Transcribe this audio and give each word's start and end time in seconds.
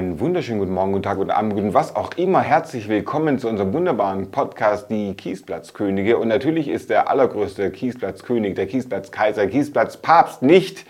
Einen 0.00 0.18
wunderschönen 0.18 0.60
guten 0.60 0.72
Morgen, 0.72 0.92
guten 0.92 1.02
Tag, 1.02 1.18
guten 1.18 1.30
Abend, 1.30 1.52
guten 1.52 1.74
was 1.74 1.94
auch 1.94 2.12
immer. 2.16 2.40
Herzlich 2.40 2.88
willkommen 2.88 3.38
zu 3.38 3.48
unserem 3.48 3.74
wunderbaren 3.74 4.30
Podcast, 4.30 4.88
die 4.88 5.12
Kiesplatzkönige. 5.12 6.16
Und 6.16 6.28
natürlich 6.28 6.68
ist 6.68 6.88
der 6.88 7.10
allergrößte 7.10 7.70
Kiesplatzkönig, 7.70 8.54
der 8.54 8.66
Kiesplatzkaiser, 8.66 9.46
Kiesplatzpapst 9.46 10.40
nicht 10.40 10.86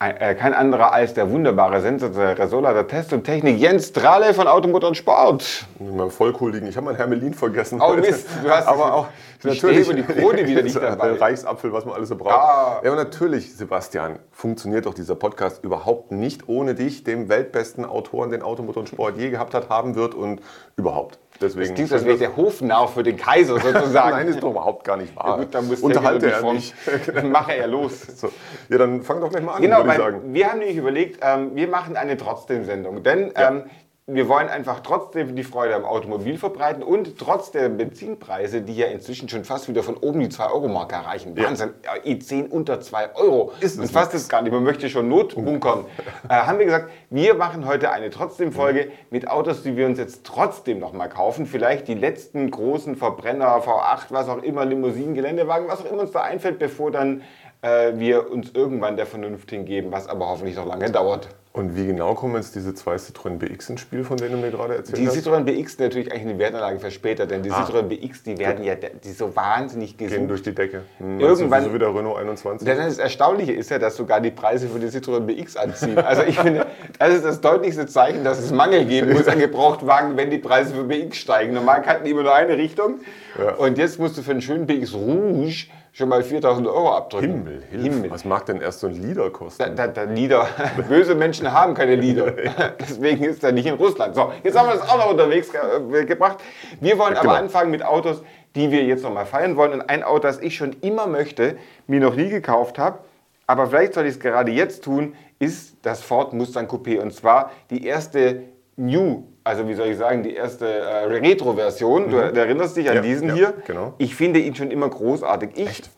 äh, 0.00 0.34
kein 0.34 0.52
anderer 0.52 0.92
als 0.92 1.14
der 1.14 1.30
wunderbare 1.30 1.80
sensationelle 1.80 2.36
Resola 2.36 2.72
der 2.72 2.88
Test 2.88 3.12
und 3.12 3.22
Technik 3.22 3.56
Jens 3.60 3.90
Strahle 3.90 4.34
von 4.34 4.48
Automotor 4.48 4.88
und 4.88 4.96
Sport. 4.96 5.66
Mit 5.78 5.94
meinem 5.94 6.10
Vollkohligen. 6.10 6.68
Ich 6.68 6.76
habe 6.76 6.86
mein 6.86 6.96
Hermelin 6.96 7.34
vergessen. 7.34 7.80
Oh 7.80 7.94
Mist, 7.94 8.26
du 8.42 8.50
hast 8.50 8.66
aber 8.66 8.94
auch 8.94 9.06
natürlich 9.44 9.88
die 9.88 10.02
Krone 10.02 10.46
wieder 10.46 10.62
nicht 10.62 10.76
dabei. 10.76 11.12
Der 11.12 11.20
Reichsapfel, 11.20 11.72
was 11.72 11.84
man 11.84 11.94
alles 11.94 12.08
so 12.08 12.16
braucht. 12.16 12.34
Ah. 12.34 12.80
Ja, 12.84 12.90
und 12.90 12.96
natürlich, 12.96 13.54
Sebastian, 13.54 14.18
funktioniert 14.30 14.86
doch 14.86 14.94
dieser 14.94 15.14
Podcast 15.14 15.62
überhaupt 15.64 16.12
nicht 16.12 16.48
ohne 16.48 16.74
dich, 16.74 17.04
dem 17.04 17.28
weltbesten 17.28 17.84
Autoren, 17.84 18.30
den 18.30 18.42
Automotor 18.42 18.82
und 18.82 18.88
Sport 18.88 19.16
je 19.18 19.30
gehabt 19.30 19.54
hat, 19.54 19.68
haben 19.68 19.94
wird 19.94 20.14
und 20.14 20.40
überhaupt. 20.76 21.18
Deswegen 21.40 21.68
das 21.68 21.74
klingt, 21.74 21.92
als 21.92 22.04
wäre 22.04 22.18
der 22.18 22.36
Hofnarr 22.36 22.88
für 22.88 23.02
den 23.02 23.16
Kaiser 23.16 23.58
sozusagen. 23.58 24.10
Nein, 24.16 24.28
ist 24.28 24.42
doch 24.42 24.50
überhaupt 24.50 24.84
gar 24.84 24.96
nicht 24.96 25.16
wahr. 25.16 25.30
Ja, 25.30 25.36
gut, 25.36 25.54
dann 25.54 25.66
muss 25.66 25.80
Unterhalte 25.80 26.30
er 26.30 26.52
nicht. 26.52 26.74
Dann 27.14 27.30
mache 27.30 27.54
er 27.56 27.66
los. 27.66 28.02
So. 28.16 28.30
Ja, 28.68 28.78
dann 28.78 29.02
fang 29.02 29.20
doch 29.20 29.30
gleich 29.30 29.42
mal 29.42 29.54
an, 29.54 29.62
genau, 29.62 29.78
würde 29.78 29.90
ich 29.90 29.96
sagen. 29.96 30.20
Wir 30.32 30.50
haben 30.50 30.58
nämlich 30.60 30.76
überlegt, 30.76 31.20
ähm, 31.22 31.50
wir 31.54 31.68
machen 31.68 31.96
eine 31.96 32.16
Trotzdem-Sendung. 32.16 33.02
Denn 33.02 33.32
ja. 33.36 33.48
ähm, 33.48 33.64
wir 34.06 34.28
wollen 34.28 34.50
einfach 34.50 34.80
trotzdem 34.80 35.34
die 35.34 35.44
Freude 35.44 35.74
am 35.74 35.86
Automobil 35.86 36.36
verbreiten 36.36 36.82
und 36.82 37.18
trotz 37.18 37.52
der 37.52 37.70
Benzinpreise, 37.70 38.60
die 38.60 38.76
ja 38.76 38.88
inzwischen 38.88 39.30
schon 39.30 39.44
fast 39.44 39.66
wieder 39.66 39.82
von 39.82 39.96
oben 39.96 40.20
die 40.20 40.28
2-Euro-Marke 40.28 40.94
erreichen. 40.94 41.34
Ja. 41.34 41.44
Wahnsinn, 41.44 41.70
E10 42.04 42.50
unter 42.50 42.82
2 42.82 43.14
Euro. 43.14 43.52
Ist 43.60 43.78
es 43.78 43.90
fast 43.90 44.12
das 44.12 44.28
gar 44.28 44.42
nicht. 44.42 44.52
Man 44.52 44.62
möchte 44.62 44.90
schon 44.90 45.08
notbunkern. 45.08 45.86
äh, 46.28 46.34
haben 46.34 46.58
wir 46.58 46.66
gesagt, 46.66 46.90
wir 47.08 47.34
machen 47.34 47.66
heute 47.66 47.92
eine 47.92 48.10
Trotzdem-Folge 48.10 48.92
mit 49.08 49.26
Autos, 49.26 49.62
die 49.62 49.74
wir 49.74 49.86
uns 49.86 49.98
jetzt 49.98 50.26
trotzdem 50.26 50.80
nochmal 50.80 51.08
kaufen. 51.08 51.46
Vielleicht 51.46 51.88
die 51.88 51.94
letzten 51.94 52.50
großen 52.50 52.96
Verbrenner, 52.96 53.56
V8, 53.62 54.08
was 54.10 54.28
auch 54.28 54.42
immer, 54.42 54.66
Limousinen, 54.66 55.14
Geländewagen, 55.14 55.66
was 55.66 55.80
auch 55.80 55.90
immer 55.90 56.02
uns 56.02 56.10
da 56.10 56.20
einfällt, 56.20 56.58
bevor 56.58 56.90
dann 56.90 57.22
äh, 57.64 57.98
wir 57.98 58.30
uns 58.30 58.50
irgendwann 58.52 58.96
der 58.96 59.06
Vernunft 59.06 59.50
hingeben, 59.50 59.90
was 59.90 60.06
aber 60.06 60.28
hoffentlich 60.28 60.56
noch 60.56 60.66
lange 60.66 60.90
dauert. 60.90 61.28
Und 61.54 61.76
wie 61.76 61.86
genau 61.86 62.14
kommen 62.14 62.34
jetzt 62.34 62.56
diese 62.56 62.74
zwei 62.74 62.96
Citroën 62.96 63.38
BX 63.38 63.70
ins 63.70 63.80
Spiel, 63.80 64.02
von 64.02 64.16
denen 64.16 64.32
du 64.32 64.38
mir 64.38 64.50
gerade 64.50 64.74
erzählt 64.74 64.98
die 64.98 65.06
hast? 65.06 65.14
Die 65.14 65.20
Citroën 65.20 65.44
BX 65.44 65.78
natürlich 65.78 66.10
eigentlich 66.10 66.30
eine 66.30 66.38
Wertanlage 66.40 66.80
für 66.80 66.90
später, 66.90 67.26
denn 67.26 67.44
die 67.44 67.50
ah. 67.52 67.62
Citroën 67.62 67.82
BX, 67.82 68.24
die 68.24 68.38
werden 68.38 68.64
ja 68.64 68.74
die 68.74 69.12
so 69.12 69.34
wahnsinnig 69.36 69.96
gesucht. 69.96 70.18
Gehen 70.18 70.26
durch 70.26 70.42
die 70.42 70.52
Decke. 70.52 70.82
Hm, 70.98 71.20
Irgendwann. 71.20 71.62
So 71.62 71.72
wie 71.72 71.78
der 71.78 71.94
Renault 71.94 72.18
21. 72.18 72.66
Denn 72.66 72.76
das 72.76 72.98
Erstaunliche 72.98 73.52
ist 73.52 73.70
ja, 73.70 73.78
dass 73.78 73.94
sogar 73.94 74.20
die 74.20 74.32
Preise 74.32 74.66
für 74.66 74.80
die 74.80 74.88
Citroën 74.88 75.20
BX 75.20 75.56
anziehen. 75.56 75.96
Also 75.98 76.22
ich 76.24 76.38
finde, 76.38 76.66
das 76.98 77.14
ist 77.14 77.24
das 77.24 77.40
deutlichste 77.40 77.86
Zeichen, 77.86 78.24
dass 78.24 78.40
es 78.40 78.50
Mangel 78.50 78.84
geben 78.84 79.12
muss 79.12 79.28
an 79.28 79.38
Gebrauchtwagen, 79.38 80.16
wenn 80.16 80.30
die 80.30 80.38
Preise 80.38 80.74
für 80.74 80.82
BX 80.82 81.16
steigen. 81.16 81.54
Normal 81.54 81.82
kannten 81.82 82.04
die 82.04 82.10
immer 82.10 82.24
nur 82.24 82.34
eine 82.34 82.58
Richtung. 82.58 82.96
Ja. 83.38 83.54
Und 83.54 83.78
jetzt 83.78 84.00
musst 84.00 84.18
du 84.18 84.22
für 84.22 84.32
einen 84.32 84.42
schönen 84.42 84.66
BX 84.66 84.92
Rouge 84.92 85.68
schon 85.94 86.08
mal 86.08 86.24
4000 86.24 86.66
Euro 86.66 86.92
abdrücken. 86.92 87.46
Himmel, 87.46 87.62
Himmel. 87.70 88.10
Was 88.10 88.24
mag 88.24 88.44
denn 88.46 88.60
erst 88.60 88.80
so 88.80 88.88
ein 88.88 88.94
Lieder 88.94 89.30
kosten? 89.30 89.62
Da, 89.62 89.68
da, 89.68 89.86
da 89.86 90.02
Lieder. 90.02 90.48
Böse 90.88 91.14
Menschen 91.14 91.50
haben 91.50 91.74
keine 91.74 91.94
Lieder. 91.94 92.32
Deswegen 92.80 93.24
ist 93.24 93.44
er 93.44 93.52
nicht 93.52 93.66
in 93.66 93.74
Russland. 93.74 94.16
So, 94.16 94.32
jetzt 94.42 94.58
haben 94.58 94.68
wir 94.68 94.74
das 94.74 94.88
auch 94.88 94.98
noch 94.98 95.10
unterwegs 95.10 95.50
ge 95.50 95.60
äh, 96.00 96.04
gebracht. 96.04 96.38
Wir 96.80 96.98
wollen 96.98 97.14
ja, 97.14 97.20
aber 97.20 97.30
genau. 97.30 97.42
anfangen 97.42 97.70
mit 97.70 97.84
Autos, 97.84 98.22
die 98.56 98.72
wir 98.72 98.82
jetzt 98.84 99.04
noch 99.04 99.14
mal 99.14 99.24
feiern 99.24 99.56
wollen. 99.56 99.72
Und 99.72 99.88
ein 99.88 100.02
Auto, 100.02 100.18
das 100.24 100.40
ich 100.40 100.56
schon 100.56 100.74
immer 100.80 101.06
möchte, 101.06 101.56
mir 101.86 102.00
noch 102.00 102.16
nie 102.16 102.28
gekauft 102.28 102.78
habe, 102.78 102.98
aber 103.46 103.68
vielleicht 103.68 103.94
soll 103.94 104.06
ich 104.06 104.14
es 104.14 104.20
gerade 104.20 104.50
jetzt 104.50 104.82
tun, 104.82 105.14
ist 105.38 105.76
das 105.82 106.02
Ford 106.02 106.32
Mustang 106.32 106.66
Coupé. 106.66 106.98
Und 106.98 107.12
zwar 107.12 107.52
die 107.70 107.86
erste 107.86 108.42
New 108.76 109.24
also 109.44 109.68
wie 109.68 109.74
soll 109.74 109.88
ich 109.88 109.98
sagen, 109.98 110.22
die 110.22 110.34
erste 110.34 110.66
äh, 110.66 111.04
Retro-Version. 111.04 112.06
Mhm. 112.06 112.10
Du, 112.10 112.32
du, 112.32 112.40
erinnerst 112.40 112.76
dich 112.76 112.88
an 112.88 112.96
ja, 112.96 113.02
diesen 113.02 113.28
ja, 113.28 113.34
hier? 113.34 113.54
Genau. 113.66 113.94
Ich 113.98 114.14
finde 114.16 114.40
ihn 114.40 114.54
schon 114.54 114.70
immer 114.70 114.88
großartig. 114.88 115.50
Ich, 115.54 115.68
Echt? 115.68 115.90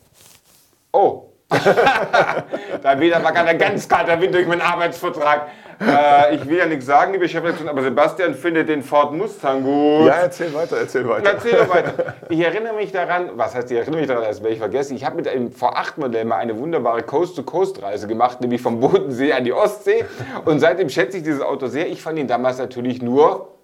Oh. 0.92 1.30
da 1.48 2.98
weht 2.98 3.12
aber 3.12 3.30
gerade 3.30 3.50
ein 3.50 3.58
ganz 3.58 3.88
kalter 3.88 4.20
Wind 4.20 4.34
durch 4.34 4.48
meinen 4.48 4.62
Arbeitsvertrag. 4.62 5.48
Äh, 5.80 6.36
ich 6.36 6.48
will 6.48 6.56
ja 6.56 6.66
nichts 6.66 6.86
sagen, 6.86 7.12
liebe 7.12 7.28
Chefredaktion, 7.28 7.68
aber 7.68 7.82
Sebastian 7.82 8.34
findet 8.34 8.68
den 8.68 8.82
Ford 8.82 9.12
Mustang 9.12 9.62
gut. 9.62 10.06
Ja, 10.06 10.14
erzähl 10.22 10.52
weiter, 10.54 10.78
erzähl 10.78 11.08
weiter. 11.08 11.30
Erzähl 11.32 11.68
weiter. 11.68 12.14
Ich 12.28 12.40
erinnere 12.40 12.74
mich 12.74 12.92
daran, 12.92 13.30
was 13.34 13.54
heißt, 13.54 13.70
ich 13.70 13.78
erinnere 13.78 14.00
mich 14.00 14.08
daran, 14.08 14.24
das 14.24 14.42
werde 14.42 14.54
ich 14.54 14.58
vergessen. 14.58 14.96
Ich 14.96 15.04
habe 15.04 15.16
mit 15.16 15.28
einem 15.28 15.48
V8-Modell 15.48 16.24
mal 16.24 16.36
eine 16.36 16.58
wunderbare 16.58 17.02
Coast-to-Coast-Reise 17.02 18.06
gemacht, 18.08 18.40
nämlich 18.40 18.60
vom 18.60 18.80
Bodensee 18.80 19.32
an 19.32 19.44
die 19.44 19.52
Ostsee. 19.52 20.04
Und 20.44 20.60
seitdem 20.60 20.88
schätze 20.88 21.18
ich 21.18 21.22
dieses 21.22 21.40
Auto 21.40 21.68
sehr. 21.68 21.88
Ich 21.88 22.02
fand 22.02 22.18
ihn 22.18 22.26
damals 22.26 22.58
natürlich 22.58 23.00
nur 23.00 23.55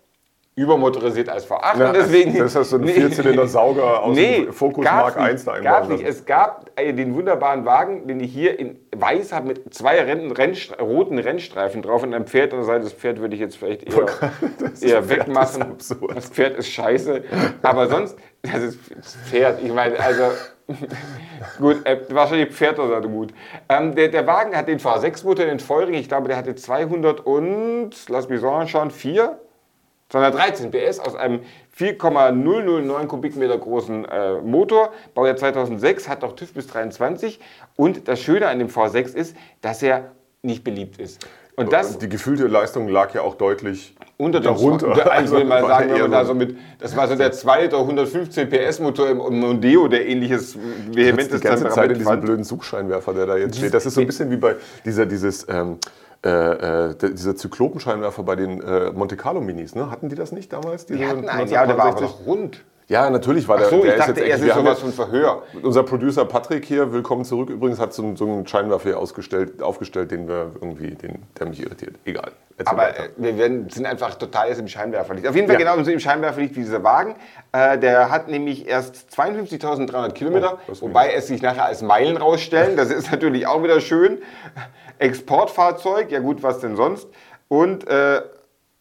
übermotorisiert 0.54 1.30
als 1.30 1.48
V8. 1.48 1.78
Ja, 1.78 1.92
deswegen, 1.92 2.36
das 2.36 2.54
ist 2.54 2.70
so 2.70 2.76
ein 2.76 2.86
Vierzylinder-Sauger 2.86 4.02
aus 4.02 4.14
nee, 4.14 4.44
dem 4.44 4.52
Focus 4.52 4.84
Mark 4.84 5.16
1 5.16 5.44
da 5.44 5.58
gab 5.60 5.88
nicht. 5.88 6.04
Es 6.04 6.26
gab 6.26 6.70
äh, 6.76 6.92
den 6.92 7.14
wunderbaren 7.14 7.64
Wagen, 7.64 8.06
den 8.06 8.20
ich 8.20 8.32
hier 8.32 8.58
in 8.58 8.78
weiß 8.94 9.32
habe, 9.32 9.46
mit 9.48 9.72
zwei 9.72 10.02
Renn, 10.02 10.30
Renn, 10.30 10.54
roten 10.78 11.18
Rennstreifen 11.18 11.80
drauf 11.80 12.02
und 12.02 12.12
einem 12.12 12.26
Pferd 12.26 12.52
an 12.52 12.58
der 12.58 12.66
Seite. 12.66 12.84
Das 12.84 12.92
Pferd 12.92 13.20
würde 13.20 13.34
ich 13.34 13.40
jetzt 13.40 13.56
vielleicht 13.56 13.84
eher, 13.84 14.06
eher 14.82 15.08
wegmachen. 15.08 15.76
Das 16.14 16.28
Pferd 16.28 16.58
ist 16.58 16.68
scheiße. 16.68 17.22
Aber 17.62 17.88
sonst, 17.88 18.18
das 18.42 18.62
ist 18.62 18.78
Pferd. 19.30 19.62
Ich 19.62 19.72
meine, 19.72 19.98
also... 19.98 20.24
gut, 21.58 21.84
äh, 21.84 21.98
wahrscheinlich 22.10 22.50
Pferd 22.50 22.78
oder 22.78 23.00
gut. 23.00 23.34
Ähm, 23.68 23.94
der, 23.94 24.08
der 24.08 24.26
Wagen 24.26 24.56
hat 24.56 24.68
den 24.68 24.78
V6-Motor, 24.78 25.46
den 25.46 25.58
Feuring. 25.58 25.94
Ich 25.94 26.08
glaube, 26.08 26.28
der 26.28 26.36
hatte 26.36 26.54
200 26.54 27.20
und, 27.20 27.90
lass 28.08 28.28
mich 28.28 28.40
so 28.40 28.48
anschauen, 28.48 28.90
4 28.90 29.38
213 30.12 30.70
PS 30.70 30.98
aus 30.98 31.16
einem 31.16 31.40
4,009 31.70 33.08
Kubikmeter 33.08 33.56
großen 33.56 34.04
äh, 34.04 34.34
Motor, 34.42 34.92
Baujahr 35.14 35.36
2006, 35.36 36.06
hat 36.06 36.22
auch 36.22 36.36
TÜV 36.36 36.52
bis 36.52 36.66
23 36.66 37.40
und 37.76 38.08
das 38.08 38.20
Schöne 38.20 38.46
an 38.48 38.58
dem 38.58 38.68
V6 38.68 39.14
ist, 39.14 39.34
dass 39.62 39.82
er 39.82 40.12
nicht 40.42 40.64
beliebt 40.64 40.98
ist. 40.98 41.26
Und 41.56 41.72
das, 41.72 41.98
die 41.98 42.08
gefühlte 42.08 42.46
Leistung 42.46 42.88
lag 42.88 43.14
ja 43.14 43.22
auch 43.22 43.36
deutlich 43.36 43.94
unter 44.18 44.40
dem 44.40 44.54
darunter. 44.54 44.96
Ich 44.96 45.06
also 45.06 45.36
will 45.36 45.44
mal 45.44 45.62
sagen, 45.66 45.90
wenn 45.92 46.00
man 46.00 46.10
da 46.10 46.24
so 46.24 46.34
mit, 46.34 46.56
das 46.78 46.94
war 46.94 47.08
so 47.08 47.14
der 47.14 47.32
zweite 47.32 47.76
115 47.76 48.50
PS 48.50 48.80
Motor 48.80 49.10
im 49.10 49.40
Mondeo, 49.40 49.88
der 49.88 50.06
ähnliches 50.06 50.56
vehementes 50.90 51.40
Die 51.40 51.46
ganze 51.46 51.68
Zeit 51.70 51.90
in 51.90 51.98
diesem 51.98 52.20
blöden 52.20 52.44
Suchscheinwerfer, 52.44 53.14
der 53.14 53.26
da 53.26 53.36
jetzt 53.36 53.56
steht. 53.56 53.72
Das 53.72 53.86
ist 53.86 53.94
so 53.94 54.00
ein 54.02 54.06
bisschen 54.06 54.30
wie 54.30 54.36
bei 54.36 54.56
dieser, 54.84 55.06
dieses 55.06 55.46
ähm, 55.48 55.78
äh, 56.24 56.90
äh 56.90 56.94
dieser 57.12 57.36
Zyklopenscheinwerfer 57.36 58.22
bei 58.22 58.36
den 58.36 58.60
äh, 58.60 58.92
Monte 58.92 59.16
Carlo 59.16 59.40
Minis, 59.40 59.74
ne? 59.74 59.90
Hatten 59.90 60.08
die 60.08 60.16
das 60.16 60.32
nicht 60.32 60.52
damals? 60.52 60.86
Die 60.86 61.06
hatten 61.06 61.28
einen, 61.28 61.48
ja, 61.48 61.66
der 61.66 61.76
war 61.76 61.86
aber 61.86 62.00
doch 62.00 62.26
rund. 62.26 62.62
Ja, 62.88 63.08
natürlich 63.08 63.48
war 63.48 63.56
der. 63.56 63.68
Ach 63.68 63.70
so, 63.70 63.82
der 63.82 63.96
ich 63.96 64.04
dachte, 64.04 64.20
er 64.20 64.36
ist 64.36 64.54
sowas 64.54 64.80
von 64.80 64.92
Verhör. 64.92 65.44
Unser 65.62 65.82
Producer 65.82 66.26
Patrick 66.26 66.66
hier, 66.66 66.92
willkommen 66.92 67.24
zurück. 67.24 67.48
Übrigens 67.48 67.80
hat 67.80 67.94
so, 67.94 68.14
so 68.16 68.26
einen 68.26 68.46
Scheinwerfer 68.46 68.90
hier 68.90 68.98
ausgestellt, 68.98 69.62
aufgestellt, 69.62 70.10
den 70.10 70.28
wir 70.28 70.50
irgendwie, 70.60 70.90
den, 70.90 71.22
der 71.38 71.46
mich 71.46 71.60
irritiert. 71.60 71.94
Egal. 72.04 72.32
Aber 72.64 72.82
weiter. 72.82 73.04
wir 73.16 73.38
werden, 73.38 73.70
sind 73.70 73.86
einfach 73.86 74.14
total 74.16 74.50
im 74.50 74.68
Scheinwerferlicht. 74.68 75.26
Auf 75.26 75.34
jeden 75.34 75.48
Fall 75.48 75.58
ja. 75.58 75.72
genau 75.72 75.82
so 75.82 75.90
im 75.90 76.00
Scheinwerferlicht 76.00 76.54
wie 76.54 76.60
dieser 76.60 76.82
Wagen. 76.82 77.16
Äh, 77.52 77.78
der 77.78 78.10
hat 78.10 78.28
nämlich 78.28 78.68
erst 78.68 79.06
52.300 79.16 80.12
Kilometer, 80.12 80.58
oh, 80.68 80.74
wobei 80.80 81.12
es 81.14 81.28
sich 81.28 81.40
nachher 81.40 81.64
als 81.64 81.82
Meilen 81.82 82.16
rausstellen. 82.16 82.76
Das 82.76 82.90
ist 82.90 83.10
natürlich 83.10 83.46
auch 83.46 83.62
wieder 83.62 83.80
schön. 83.80 84.18
Exportfahrzeug, 85.02 86.10
ja 86.10 86.20
gut, 86.20 86.42
was 86.42 86.60
denn 86.60 86.76
sonst? 86.76 87.08
Und 87.48 87.86
äh, 87.88 88.22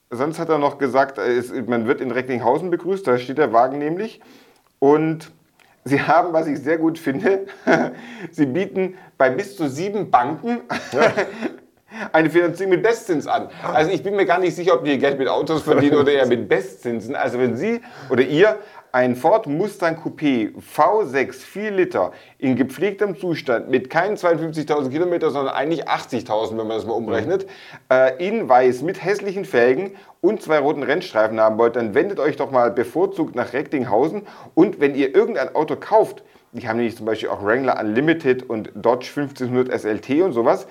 sonst 0.10 0.40
hat 0.40 0.50
er 0.50 0.58
noch 0.58 0.78
gesagt, 0.78 1.18
äh, 1.18 1.42
man 1.66 1.88
wird 1.88 2.00
in 2.02 2.12
Recklinghausen 2.12 2.70
begrüßt, 2.70 3.06
da 3.06 3.18
steht 3.18 3.38
der 3.38 3.52
Wagen 3.54 3.80
nämlich. 3.80 4.22
Und 4.80 5.32
Sie 5.84 6.02
haben, 6.08 6.32
was 6.34 6.48
ich 6.48 6.60
sehr 6.60 6.78
gut 6.78 7.00
finde, 7.00 7.48
Sie 8.32 8.46
bieten 8.46 8.98
bei 9.18 9.30
bis 9.30 9.58
zu 9.58 9.68
sieben 9.68 10.12
Banken 10.12 10.62
eine 12.14 12.30
Finanzierung 12.30 12.72
mit 12.72 12.84
Bestzins 12.84 13.28
an. 13.28 13.50
Also 13.64 13.92
ich 13.92 14.04
bin 14.04 14.16
mir 14.16 14.26
gar 14.26 14.40
nicht 14.40 14.56
sicher, 14.56 14.76
ob 14.76 14.86
die 14.86 14.98
Geld 14.98 15.18
mit 15.18 15.28
Autos 15.28 15.64
verdienen 15.64 15.98
oder 15.98 16.12
eher 16.12 16.28
mit 16.28 16.48
Bestzinsen. 16.48 17.16
Also 17.16 17.40
wenn 17.40 17.56
Sie 17.56 17.82
oder 18.10 18.24
ihr 18.24 18.58
ein 18.92 19.16
Ford 19.16 19.48
Mustang 19.48 19.98
Coupé 19.98 20.52
V6 20.76 21.34
4 21.34 21.72
Liter 21.72 22.12
in 22.38 22.56
gepflegtem 22.56 23.18
Zustand 23.18 23.70
mit 23.70 23.90
keinen 23.90 24.18
52.000 24.18 24.90
Kilometer, 24.90 25.32
sondern 25.32 25.56
eigentlich 25.56 25.88
80.000, 25.88 26.52
wenn 26.52 26.68
man 26.68 26.70
das 26.70 26.86
mal 26.86 26.94
umrechnet, 26.94 27.48
äh, 27.90 28.26
in 28.26 28.50
weiß 28.50 28.82
mit 28.82 29.04
hässlichen 29.04 29.46
Felgen 29.46 29.96
und 30.20 30.42
zwei 30.42 30.60
roten 30.60 30.84
Rennstreifen 30.84 31.40
haben 31.40 31.58
wollt, 31.58 31.76
dann 31.76 31.94
wendet 31.94 32.20
euch 32.20 32.36
doch 32.36 32.52
mal 32.52 32.72
bevorzugt 32.72 33.36
nach 33.36 33.54
Recklinghausen. 33.54 34.24
Und 34.56 34.80
wenn 34.80 34.96
ihr 34.96 35.16
irgendein 35.16 35.56
Auto 35.56 35.76
kauft, 35.78 36.24
die 36.52 36.68
haben 36.68 36.78
nämlich 36.78 36.98
zum 36.98 37.06
Beispiel 37.06 37.30
auch 37.30 37.44
Wrangler 37.44 37.80
Unlimited 37.80 38.50
und 38.50 38.72
Dodge 38.76 39.08
1500 39.16 39.80
SLT 39.80 40.22
und 40.22 40.34
sowas, 40.34 40.68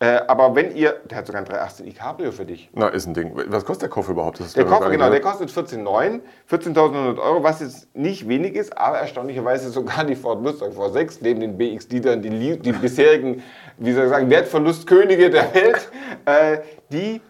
äh, 0.00 0.20
aber 0.28 0.54
wenn 0.54 0.76
ihr, 0.76 1.00
der 1.10 1.18
hat 1.18 1.26
sogar 1.26 1.42
ein 1.42 1.44
318 1.44 1.86
i 1.88 1.92
Cabrio 1.92 2.30
für 2.30 2.44
dich. 2.44 2.70
Na, 2.72 2.88
ist 2.88 3.06
ein 3.06 3.14
Ding. 3.14 3.32
Was 3.48 3.64
kostet 3.64 3.82
der 3.82 3.88
Koffer 3.88 4.12
überhaupt? 4.12 4.38
der 4.56 4.64
Koffer, 4.64 4.90
genau, 4.90 5.10
der 5.10 5.20
kostet 5.20 5.50
14,9, 5.50 6.20
14.900 6.48 7.18
Euro, 7.18 7.42
was 7.42 7.60
jetzt 7.60 7.94
nicht 7.96 8.28
wenig 8.28 8.54
ist, 8.54 8.78
aber 8.78 8.98
erstaunlicherweise 8.98 9.70
sogar 9.70 10.04
die 10.04 10.14
Ford 10.14 10.40
Mustang 10.40 10.70
V6, 10.70 11.18
neben 11.20 11.40
den 11.40 11.58
BX-Liedern, 11.58 12.22
die, 12.22 12.58
die 12.58 12.72
bisherigen, 12.72 13.42
wie 13.76 13.92
soll 13.92 14.04
ich 14.04 14.10
sagen, 14.10 14.30
Wertverlustkönige 14.30 15.30
der 15.30 15.52
Welt, 15.52 15.90
äh, 16.26 16.58
die 16.92 17.20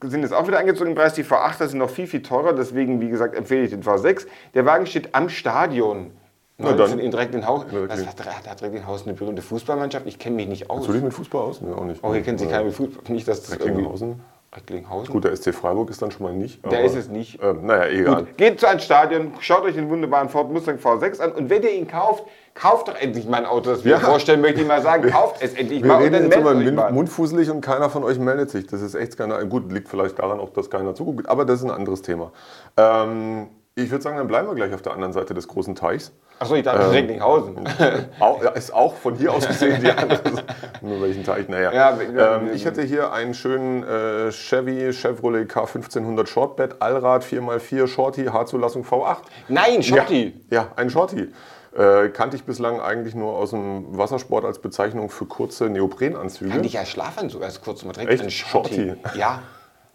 sind 0.00 0.22
jetzt 0.22 0.32
auch 0.32 0.46
wieder 0.46 0.60
angezogen 0.60 0.90
im 0.90 0.96
Preis. 0.96 1.14
Die 1.14 1.24
V8 1.24 1.66
sind 1.66 1.78
noch 1.78 1.90
viel, 1.90 2.06
viel 2.06 2.22
teurer. 2.22 2.52
Deswegen, 2.52 3.00
wie 3.00 3.08
gesagt, 3.08 3.34
empfehle 3.34 3.64
ich 3.64 3.70
den 3.70 3.82
V6. 3.82 4.26
Der 4.54 4.64
Wagen 4.64 4.86
steht 4.86 5.14
am 5.14 5.28
Stadion. 5.28 6.12
Na 6.60 6.72
dann. 6.72 6.98
In 6.98 7.14
Recklinghausen. 7.14 7.68
Ja, 7.72 7.88
Was 7.88 8.04
hat, 8.04 8.46
hat 8.48 8.62
Recklinghausen 8.62 9.08
eine 9.08 9.16
berühmte 9.16 9.42
Fußballmannschaft? 9.42 10.06
Ich 10.06 10.18
kenne 10.18 10.36
mich 10.36 10.48
nicht 10.48 10.68
aus. 10.68 10.80
Hast 10.80 10.88
du 10.88 10.92
dich 10.92 11.02
mit 11.02 11.14
Fußball 11.14 11.40
aus? 11.40 11.60
Nee, 11.60 11.72
auch 11.72 11.84
nicht. 11.84 12.02
Oh, 12.02 12.12
hier 12.12 12.22
kennen 12.22 12.36
Sie 12.38 12.46
keinen 12.46 12.66
mit 12.66 12.74
Fußball. 12.74 13.02
Nicht, 13.14 13.28
dass. 13.28 13.50
Recklinghausen? 13.52 14.20
Recklinghausen? 14.56 15.12
Gut, 15.12 15.24
der 15.24 15.36
SC 15.36 15.54
Freiburg 15.54 15.90
ist 15.90 16.00
dann 16.02 16.10
schon 16.10 16.24
mal 16.24 16.32
nicht. 16.34 16.64
Der 16.68 16.82
ist 16.82 16.96
es 16.96 17.08
nicht. 17.08 17.38
Ähm, 17.42 17.66
naja, 17.66 17.86
egal. 17.92 18.24
Gut, 18.24 18.36
geht 18.38 18.58
zu 18.58 18.66
einem 18.66 18.80
Stadion, 18.80 19.32
schaut 19.40 19.62
euch 19.62 19.74
den 19.74 19.88
wunderbaren 19.90 20.30
Ford 20.30 20.50
Mustang 20.50 20.78
V6 20.78 21.20
an 21.20 21.32
und 21.32 21.50
wenn 21.50 21.62
ihr 21.62 21.72
ihn 21.74 21.86
kauft, 21.86 22.24
kauft 22.54 22.88
doch 22.88 22.96
endlich 22.96 23.28
mein 23.28 23.44
Auto, 23.44 23.70
das 23.70 23.84
wir 23.84 23.92
Ja. 23.92 23.98
vorstellen, 24.00 24.40
möchte 24.40 24.62
ich 24.62 24.66
mal 24.66 24.80
sagen. 24.80 25.08
Kauft 25.10 25.42
es 25.42 25.52
endlich 25.52 25.82
Wir 25.82 25.88
mal 25.88 25.96
und 25.98 26.02
reden 26.04 26.12
dann 26.14 26.24
jetzt 26.24 26.36
immer 26.36 26.54
mal. 26.82 26.92
mundfuselig 26.92 27.50
und 27.50 27.60
keiner 27.60 27.90
von 27.90 28.02
euch 28.04 28.18
meldet 28.18 28.48
sich. 28.50 28.66
Das 28.66 28.80
ist 28.80 28.94
echt 28.94 29.18
keiner. 29.18 29.44
Gut, 29.44 29.70
liegt 29.70 29.88
vielleicht 29.90 30.18
daran, 30.18 30.40
auch 30.40 30.48
dass 30.50 30.70
keiner 30.70 30.94
zuguckt, 30.94 31.28
aber 31.28 31.44
das 31.44 31.58
ist 31.60 31.64
ein 31.66 31.70
anderes 31.70 32.00
Thema. 32.00 32.32
Ähm, 32.78 33.48
ich 33.84 33.90
würde 33.90 34.02
sagen, 34.02 34.16
dann 34.16 34.28
bleiben 34.28 34.48
wir 34.48 34.54
gleich 34.54 34.74
auf 34.74 34.82
der 34.82 34.92
anderen 34.92 35.12
Seite 35.12 35.34
des 35.34 35.48
großen 35.48 35.74
Teichs. 35.74 36.12
Achso, 36.38 36.54
ich 36.54 36.62
dachte 36.62 36.90
Recklinghausen. 36.90 37.68
Auch, 38.20 38.42
ja, 38.42 38.50
ist 38.50 38.72
auch 38.72 38.94
von 38.94 39.16
hier 39.16 39.32
aus 39.32 39.46
gesehen 39.46 39.80
die 39.82 39.90
andere. 39.90 40.20
Nur 40.82 41.02
welchen 41.02 41.24
Teich, 41.24 41.48
naja. 41.48 41.72
Ja, 41.72 42.36
ähm, 42.36 42.50
ich 42.54 42.64
hätte 42.64 42.82
hier 42.82 43.12
einen 43.12 43.34
schönen 43.34 43.82
äh, 43.82 44.30
Chevy 44.30 44.92
Chevrolet 44.92 45.50
K1500 45.50 46.26
Shortbed, 46.26 46.80
Allrad 46.80 47.24
4x4 47.24 47.88
Shorty, 47.88 48.26
Haarzulassung 48.26 48.84
V8. 48.84 49.18
Nein, 49.48 49.82
Schotti. 49.82 50.34
Ja, 50.50 50.62
ja 50.62 50.68
ein 50.76 50.90
Shorty. 50.90 51.28
Äh, 51.76 52.08
kannte 52.10 52.36
ich 52.36 52.44
bislang 52.44 52.80
eigentlich 52.80 53.14
nur 53.14 53.34
aus 53.34 53.50
dem 53.50 53.96
Wassersport 53.96 54.44
als 54.44 54.60
Bezeichnung 54.60 55.10
für 55.10 55.26
kurze 55.26 55.68
Neoprenanzüge. 55.68 56.50
Kann 56.50 56.64
ich 56.64 56.72
ja 56.72 56.84
Schlafanzug 56.84 57.42
als 57.42 57.60
kurz 57.60 57.84
mal 57.84 57.92
direkt 57.92 58.10
Echt? 58.12 58.22
ein 58.22 58.30
Schotti. 58.30 58.94
Shorty? 59.02 59.18
Ja, 59.18 59.42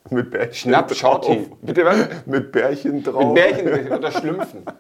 Mit 0.10 0.32
Bärchen 0.32 0.54
Schnapp 0.72 0.90
drauf. 0.90 1.26
Bitte 1.62 1.86
was? 1.86 1.98
Mit 2.26 2.52
Bärchen 2.52 3.04
drauf. 3.04 3.34
Mit 3.34 3.36
Bärchen 3.36 3.92
oder 3.92 4.12
Schlümpfen. 4.12 4.64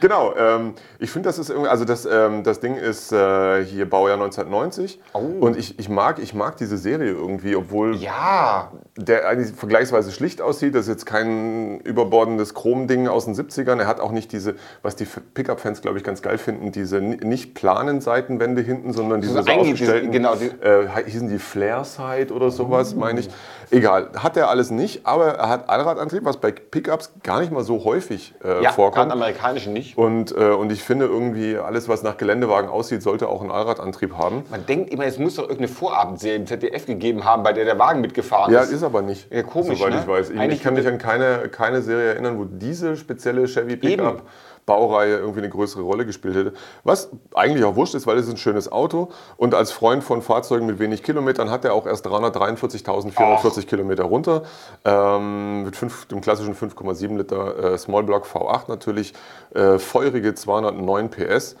Genau, 0.00 0.34
ähm, 0.36 0.74
ich 0.98 1.10
finde, 1.10 1.28
das 1.28 1.38
ist 1.38 1.48
irgendwie, 1.50 1.68
also 1.70 1.84
das, 1.84 2.04
ähm, 2.04 2.42
das 2.42 2.60
Ding 2.60 2.74
ist 2.76 3.12
äh, 3.12 3.64
hier 3.64 3.88
Baujahr 3.88 4.16
1990 4.20 5.00
Oh. 5.14 5.20
und 5.40 5.56
ich, 5.56 5.78
ich, 5.78 5.88
mag, 5.88 6.18
ich 6.18 6.34
mag 6.34 6.56
diese 6.56 6.76
Serie 6.76 7.12
irgendwie, 7.12 7.56
obwohl 7.56 7.94
Ja, 7.96 8.72
der 8.96 9.26
eigentlich 9.28 9.54
vergleichsweise 9.56 10.10
schlicht 10.12 10.42
aussieht. 10.42 10.74
Das 10.74 10.82
ist 10.82 10.88
jetzt 10.88 11.06
kein 11.06 11.80
überbordendes 11.80 12.54
Chromding 12.54 13.08
aus 13.08 13.24
den 13.24 13.34
70ern. 13.34 13.78
Er 13.80 13.86
hat 13.86 14.00
auch 14.00 14.10
nicht 14.12 14.32
diese, 14.32 14.56
was 14.82 14.96
die 14.96 15.06
Pickup-Fans, 15.06 15.80
glaube 15.80 15.96
ich, 15.96 16.04
ganz 16.04 16.20
geil 16.20 16.38
finden, 16.38 16.72
diese 16.72 17.00
ni- 17.00 17.16
nicht 17.24 17.54
planen 17.54 18.00
Seitenwände 18.00 18.60
hinten, 18.62 18.92
sondern 18.92 19.20
diese 19.22 19.34
So 19.34 19.42
so 19.42 19.50
aufgestellten, 19.52 20.10
genau, 20.10 20.34
die- 20.34 20.46
äh, 20.66 20.88
hießen 21.06 21.28
die 21.28 21.38
Flare-Side 21.38 22.32
oder 22.34 22.50
sowas, 22.50 22.94
meine 22.94 23.20
ich. 23.20 23.30
Egal, 23.74 24.08
hat 24.16 24.36
er 24.36 24.48
alles 24.50 24.70
nicht, 24.70 25.04
aber 25.04 25.34
er 25.34 25.48
hat 25.48 25.68
Allradantrieb, 25.68 26.24
was 26.24 26.36
bei 26.36 26.52
Pickups 26.52 27.12
gar 27.22 27.40
nicht 27.40 27.50
mal 27.50 27.64
so 27.64 27.84
häufig 27.84 28.34
äh, 28.44 28.62
ja 28.62 28.70
vorkommt. 28.70 29.08
gerade 29.08 29.12
amerikanischen 29.12 29.72
nicht. 29.72 29.98
Und, 29.98 30.30
äh, 30.32 30.50
und 30.50 30.70
ich 30.70 30.82
finde 30.82 31.06
irgendwie, 31.06 31.56
alles, 31.56 31.88
was 31.88 32.02
nach 32.02 32.16
Geländewagen 32.16 32.70
aussieht, 32.70 33.02
sollte 33.02 33.28
auch 33.28 33.40
einen 33.40 33.50
Allradantrieb 33.50 34.16
haben. 34.16 34.44
Man 34.50 34.64
denkt 34.66 34.92
immer, 34.92 35.04
es 35.06 35.18
muss 35.18 35.34
doch 35.34 35.42
irgendeine 35.44 35.68
Vorabendserie 35.68 36.36
im 36.36 36.46
ZDF 36.46 36.86
gegeben 36.86 37.24
haben, 37.24 37.42
bei 37.42 37.52
der 37.52 37.64
der 37.64 37.78
Wagen 37.78 38.00
mitgefahren 38.00 38.52
Ja, 38.52 38.60
ist. 38.60 38.70
ist 38.72 38.82
aber 38.82 39.02
nicht. 39.02 39.32
Ja, 39.32 39.42
komisch, 39.42 39.78
Soweit 39.78 39.94
ne? 39.94 40.00
ich 40.02 40.06
weiß. 40.06 40.30
Ich, 40.30 40.38
Eigentlich 40.38 40.58
ich 40.58 40.62
kann 40.62 40.74
mich 40.74 40.86
an 40.86 40.98
keine, 40.98 41.48
keine 41.48 41.82
Serie 41.82 42.10
erinnern, 42.12 42.38
wo 42.38 42.44
diese 42.44 42.96
spezielle 42.96 43.46
Chevy 43.48 43.76
Pickup 43.76 44.22
Baureihe 44.66 45.16
irgendwie 45.16 45.40
eine 45.40 45.50
größere 45.50 45.82
Rolle 45.82 46.06
gespielt 46.06 46.34
hätte. 46.34 46.52
Was 46.84 47.10
eigentlich 47.34 47.64
auch 47.64 47.76
wurscht 47.76 47.94
ist, 47.94 48.06
weil 48.06 48.16
es 48.18 48.26
ist 48.26 48.32
ein 48.32 48.36
schönes 48.36 48.70
Auto 48.70 49.10
und 49.36 49.54
als 49.54 49.72
Freund 49.72 50.02
von 50.02 50.22
Fahrzeugen 50.22 50.66
mit 50.66 50.78
wenig 50.78 51.02
Kilometern 51.02 51.50
hat 51.50 51.64
er 51.64 51.74
auch 51.74 51.86
erst 51.86 52.06
343.440 52.06 53.66
Kilometer 53.66 54.04
runter. 54.04 54.42
Ähm, 54.84 55.64
mit 55.64 55.76
fünf, 55.76 56.06
dem 56.06 56.20
klassischen 56.20 56.54
5,7 56.54 57.16
Liter 57.16 57.72
äh, 57.74 57.78
Small 57.78 58.04
Block 58.04 58.26
V8 58.26 58.64
natürlich, 58.68 59.14
äh, 59.54 59.78
feurige 59.78 60.34
209 60.34 61.10
PS. 61.10 61.56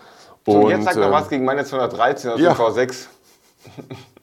So, 0.46 0.52
und 0.52 0.70
jetzt 0.70 0.84
sag 0.84 0.96
mal 0.96 1.06
ähm, 1.06 1.12
was 1.12 1.28
gegen 1.28 1.44
meine 1.44 1.64
213 1.64 2.30
aus 2.30 2.40
ja. 2.40 2.54
dem 2.54 2.60
V6. 2.60 3.06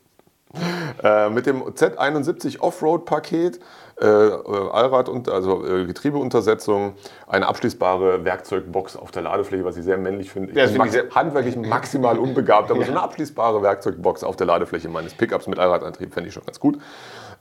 Äh, 1.01 1.29
mit 1.29 1.45
dem 1.45 1.63
Z71 1.63 2.59
Offroad-Paket, 2.59 3.59
äh, 4.01 4.05
äh, 4.07 4.69
Allrad 4.71 5.07
und 5.09 5.29
also 5.29 5.65
äh, 5.65 5.85
Getriebeuntersetzung, 5.85 6.93
eine 7.27 7.47
abschließbare 7.47 8.25
Werkzeugbox 8.25 8.95
auf 8.97 9.11
der 9.11 9.21
Ladefläche, 9.23 9.63
was 9.63 9.77
ich 9.77 9.83
sehr 9.83 9.97
männlich 9.97 10.31
finde. 10.31 10.51
Ich 10.51 10.57
Ja, 10.57 10.65
bin 10.65 10.77
max- 10.77 10.97
handwerklich 11.15 11.55
maximal 11.55 12.17
unbegabt, 12.17 12.71
aber 12.71 12.81
so 12.85 12.91
eine 12.91 13.01
abschließbare 13.01 13.61
Werkzeugbox 13.61 14.23
auf 14.23 14.35
der 14.35 14.47
Ladefläche 14.47 14.89
meines 14.89 15.13
Pickups 15.13 15.47
mit 15.47 15.59
Allradantrieb 15.59 16.13
fände 16.13 16.29
ich 16.29 16.33
schon 16.33 16.45
ganz 16.45 16.59
gut. 16.59 16.79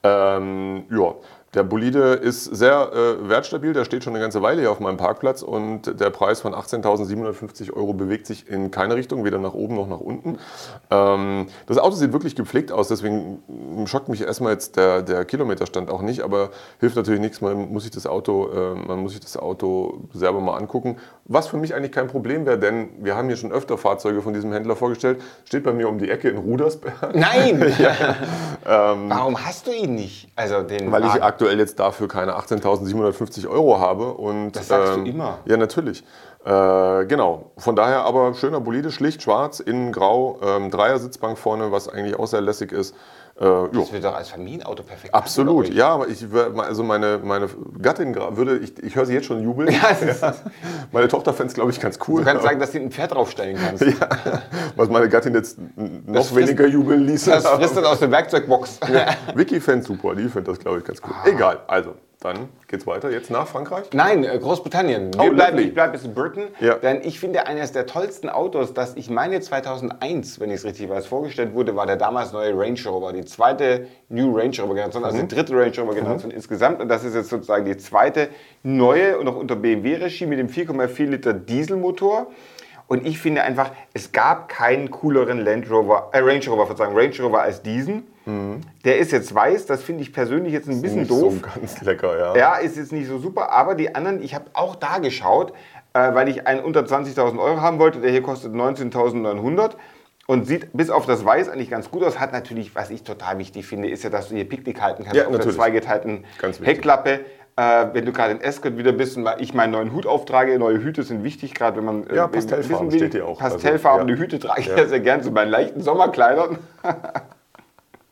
Ähm, 0.03 0.85
ja, 0.91 1.15
der 1.55 1.65
Bolide 1.65 2.13
ist 2.15 2.45
sehr 2.45 2.93
äh, 2.93 3.29
wertstabil, 3.29 3.73
der 3.73 3.85
steht 3.85 4.05
schon 4.05 4.13
eine 4.13 4.23
ganze 4.23 4.41
Weile 4.43 4.61
hier 4.61 4.71
auf 4.71 4.79
meinem 4.79 4.97
Parkplatz 4.97 5.43
und 5.43 6.01
der 6.01 6.11
Preis 6.11 6.41
von 6.41 6.55
18.750 6.55 7.73
Euro 7.73 7.93
bewegt 7.93 8.27
sich 8.27 8.49
in 8.49 8.71
keine 8.71 8.95
Richtung, 8.95 9.25
weder 9.25 9.39
nach 9.39 9.55
oben 9.55 9.75
noch 9.75 9.89
nach 9.89 10.01
unten. 10.01 10.39
Ähm, 10.91 11.47
das 11.67 11.79
Auto 11.79 11.97
sieht 11.97 12.13
wirklich 12.13 12.37
gepflegt 12.37 12.71
aus, 12.71 12.89
deswegen 12.89 13.43
schockt 13.87 14.09
mich 14.09 14.23
erstmal 14.23 14.53
jetzt 14.53 14.77
der, 14.77 15.03
der 15.03 15.25
Kilometerstand 15.25 15.91
auch 15.91 16.03
nicht, 16.03 16.21
aber 16.23 16.51
hilft 16.79 16.97
natürlich 16.97 17.21
nichts, 17.21 17.41
man 17.41 17.73
muss 17.73 17.83
sich 17.83 17.93
das 17.93 18.07
Auto, 18.07 18.51
äh, 18.51 18.75
man 18.75 19.01
muss 19.01 19.13
sich 19.13 19.21
das 19.21 19.37
Auto 19.37 20.03
selber 20.13 20.41
mal 20.41 20.57
angucken. 20.57 20.99
Was 21.25 21.49
für 21.49 21.57
mich 21.57 21.75
eigentlich 21.75 21.93
kein 21.93 22.09
Problem 22.09 22.47
wäre, 22.47 22.59
denn 22.59 22.91
wir 22.99 23.17
haben 23.17 23.29
hier 23.29 23.37
schon 23.37 23.53
öfter 23.53 23.79
Fahrzeuge 23.79 24.23
von 24.23 24.35
diesem 24.35 24.53
Händler 24.53 24.77
vorgestellt, 24.77 25.21
steht 25.45 25.65
bei 25.65 25.73
mir 25.73 25.89
um 25.89 25.99
die 25.99 26.11
Ecke 26.11 26.29
in 26.29 26.37
Rudersberg. 26.37 27.15
Nein! 27.15 27.61
Warum 28.65 29.45
hast 29.45 29.67
du 29.67 29.73
ihn 29.73 29.95
nicht? 29.95 30.29
Also 30.37 30.63
den 30.63 30.91
Ähm, 30.91 30.93
Weil 30.93 31.05
ich. 31.05 31.23
Aktuell 31.41 31.59
jetzt 31.59 31.79
dafür 31.81 32.07
keine 32.07 32.37
18.750 32.37 33.49
Euro 33.49 33.79
habe. 33.81 34.13
Und, 34.13 34.37
ähm, 34.37 34.53
Das 34.53 34.69
sagst 34.69 34.97
du 34.97 35.05
immer. 35.05 35.39
Ja, 35.47 35.57
natürlich. 35.57 36.05
Äh, 36.45 37.05
genau. 37.07 37.51
Von 37.59 37.77
daher 37.77 38.05
aber 38.05 38.33
schöner 38.35 38.61
Bolide, 38.61 38.91
schlicht 38.91 39.23
schwarz, 39.23 39.61
innen 39.61 39.93
grau, 39.93 40.39
ähm, 40.43 40.71
Dreier-Sitzbank 40.71 41.37
vorne, 41.39 41.71
was 41.71 41.89
eigentlich 41.89 42.19
auch 42.19 42.27
sehr 42.27 42.41
lässig 42.41 42.73
ist. 42.73 42.95
Äh. 43.39 43.45
Das 43.73 43.93
wird 43.93 44.05
doch 44.05 44.15
als 44.15 44.31
Familienauto 44.31 44.83
perfekt 44.83 45.15
Absolut, 45.15 45.65
passen, 45.67 45.77
ja, 45.77 45.89
aber 45.89 46.09
ich 46.09 46.27
also 46.57 46.83
meine, 46.83 47.21
meine 47.23 47.49
Gattin 47.81 48.15
würde, 48.15 48.59
ich, 48.59 48.83
ich 48.83 48.97
höre 48.97 49.05
sie 49.07 49.15
jetzt 49.15 49.27
schon 49.27 49.43
jubeln. 49.43 49.71
Ja, 49.71 49.89
ist- 49.91 50.23
Meine 50.93 51.09
Tochter 51.09 51.33
fände 51.33 51.49
es, 51.51 51.55
glaube 51.55 51.71
ich, 51.71 51.81
ganz 51.81 51.99
cool. 52.09 52.21
Du 52.23 52.27
kannst 52.27 52.43
sagen, 52.43 52.59
dass 52.59 52.73
du 52.73 52.79
ein 52.79 52.91
Pferd 52.91 53.13
draufstellen 53.13 53.59
kannst. 53.63 53.85
ja, 54.01 54.09
was 54.77 54.89
meine 54.89 55.09
Gattin 55.09 55.35
jetzt 55.35 55.59
noch 55.77 56.25
frisst- 56.25 56.37
weniger 56.37 56.67
jubeln 56.67 57.07
ließ. 57.07 57.27
Das 57.27 57.47
frisst 57.47 57.77
dann 57.77 57.85
aus 57.85 58.01
der 58.01 58.11
Werkzeugbox. 58.11 58.81
Vicky 59.35 59.61
fände 59.61 59.85
super, 59.85 60.15
die 60.15 60.23
findet 60.29 60.49
das, 60.49 60.59
glaube 60.59 60.79
ich, 60.79 60.85
ganz 60.85 61.01
cool. 61.07 61.13
Egal, 61.33 61.61
also, 61.67 61.95
dann 62.21 62.51
geht's 62.69 62.87
weiter. 62.87 63.11
Jetzt 63.11 63.31
nach 63.31 63.47
Frankreich. 63.49 63.87
Nein, 63.95 64.25
äh, 64.25 64.39
Großbritannien. 64.39 65.11
Oh, 65.19 65.23
Wir 65.25 65.33
bleiben, 65.33 65.53
lovely. 65.57 65.69
ich 65.69 65.75
bleibe 65.75 65.95
jetzt 65.95 66.05
in 66.05 66.15
Britain, 66.15 66.45
Ja. 66.61 66.75
denn 66.75 67.01
ich 67.03 67.19
finde, 67.19 67.47
eines 67.47 67.73
der 67.73 67.87
tollsten 67.87 68.29
Autos, 68.29 68.75
das 68.75 68.95
ich 68.97 69.09
meine 69.09 69.41
2001, 69.41 70.39
wenn 70.39 70.51
ich 70.51 70.57
es 70.57 70.65
richtig 70.65 70.91
weiß, 70.91 71.07
vorgestellt 71.07 71.55
wurde, 71.55 71.75
war 71.77 71.87
der 71.87 71.97
damals 71.97 72.33
neue 72.33 72.57
Range 72.57 72.79
Rover. 72.87 73.15
Die 73.15 73.25
zweite 73.25 73.87
New 74.11 74.37
Range 74.37 74.55
Rover 74.61 74.75
Generation, 74.75 75.05
also 75.05 75.19
die 75.19 75.29
dritte 75.29 75.55
Range 75.55 75.73
Rover 75.79 75.95
Generation 75.95 76.31
insgesamt. 76.31 76.81
Und 76.83 76.89
das 76.89 77.05
ist 77.05 77.15
jetzt 77.15 77.31
sozusagen 77.31 77.65
die 77.65 77.79
zweite 77.79 78.29
neue 78.63 79.19
und 79.19 79.25
noch 79.25 79.37
unter 79.37 79.57
BMW-Regie 79.57 80.27
mit 80.27 80.39
dem 80.39 80.49
4,4 80.49 81.07
Liter 81.07 81.33
Dieselmotor. 81.33 82.27
Und 82.91 83.07
ich 83.07 83.21
finde 83.21 83.45
einfach, 83.45 83.71
es 83.95 84.11
gab 84.11 84.49
keinen 84.49 84.91
cooleren 84.91 85.39
Land 85.39 85.71
Rover, 85.71 86.09
äh, 86.13 86.19
Range 86.19 86.45
Rover, 86.49 86.67
Verzeihung, 86.67 86.97
Range 86.99 87.15
Rover 87.23 87.41
als 87.43 87.63
diesen. 87.63 88.03
Der 88.85 88.99
ist 88.99 89.13
jetzt 89.13 89.33
weiß, 89.35 89.67
das 89.67 89.83
finde 89.83 90.03
ich 90.03 90.13
persönlich 90.13 90.53
jetzt 90.53 90.69
ein 90.69 90.83
bisschen 90.83 91.01
Nicht 91.01 91.11
doof. 91.11 91.35
so 91.35 91.61
ganz 91.61 91.81
lecker, 91.83 92.19
ja. 92.19 92.37
Ja, 92.37 92.55
ist 92.57 92.77
jetzt 92.77 92.93
nicht 92.93 93.07
so 93.09 93.19
super, 93.19 93.51
aber 93.53 93.75
die 93.77 93.95
anderen, 93.95 94.23
ich 94.23 94.35
habe 94.35 94.47
auch 94.55 94.75
da 94.77 94.99
geschaut, 94.99 95.53
äh, 95.95 96.15
weil 96.15 96.29
ich 96.29 96.47
einen 96.49 96.61
unter 96.63 96.81
20.000 96.81 97.39
Euro 97.41 97.61
haben 97.61 97.79
wollte. 97.79 98.01
Der 98.01 98.11
hier 98.11 98.23
kostet 98.23 98.53
19.900 98.53 99.73
und 100.27 100.47
sieht 100.47 100.69
bis 100.73 100.91
auf 100.91 101.07
das 101.07 101.25
Weiß 101.25 101.49
eigentlich 101.49 101.71
ganz 101.71 101.91
gut 101.91 102.03
aus. 102.05 102.19
Hat 102.21 102.33
natürlich, 102.33 102.75
was 102.75 102.91
ich 102.91 103.03
total 103.05 103.39
wichtig 103.39 103.67
finde, 103.67 103.89
ist 103.89 104.05
ja, 104.05 104.11
dass 104.11 104.29
du 104.29 104.35
hier 104.35 104.49
Picknick 104.49 104.81
halten 104.81 105.03
kannst 105.05 105.17
Ja, 105.17 105.23
auf 105.25 105.31
der 105.31 105.39
natürlich. 105.39 105.57
zweigeteilten 105.57 106.25
Ganz 106.41 106.61
wichtig. 106.61 106.77
Heckklappe. 106.77 107.21
Äh, 107.61 107.93
wenn 107.93 108.07
du 108.07 108.13
gerade 108.13 108.33
in 108.33 108.43
Ascot 108.43 108.79
wieder 108.79 108.93
bist 108.93 109.19
und 109.19 109.29
ich 109.39 109.53
meinen 109.53 109.73
neuen 109.73 109.93
Hut 109.93 110.07
auftrage, 110.07 110.59
neue 110.59 110.83
Hüte 110.83 111.03
sind 111.03 111.25
wichtig, 111.25 111.53
gerade 111.53 111.77
wenn 111.77 111.85
man 111.85 112.07
äh, 112.07 112.17
Ja, 112.17 112.27
Pastellfarben 112.27 112.91
steht 112.91 113.13
hier 113.13 113.27
auch. 113.27 113.39
Also, 113.39 113.57
Pastellfarbene 113.57 114.13
ja. 114.13 114.19
Hüte 114.19 114.39
trage 114.39 114.61
ich 114.63 114.67
Ja. 114.67 114.79
ja. 114.79 114.87
sehr 114.87 115.01
gern 115.01 115.23
zu 115.23 115.31
meinen 115.31 115.51
leichten 115.51 115.83
Sommerkleidern. 115.83 116.59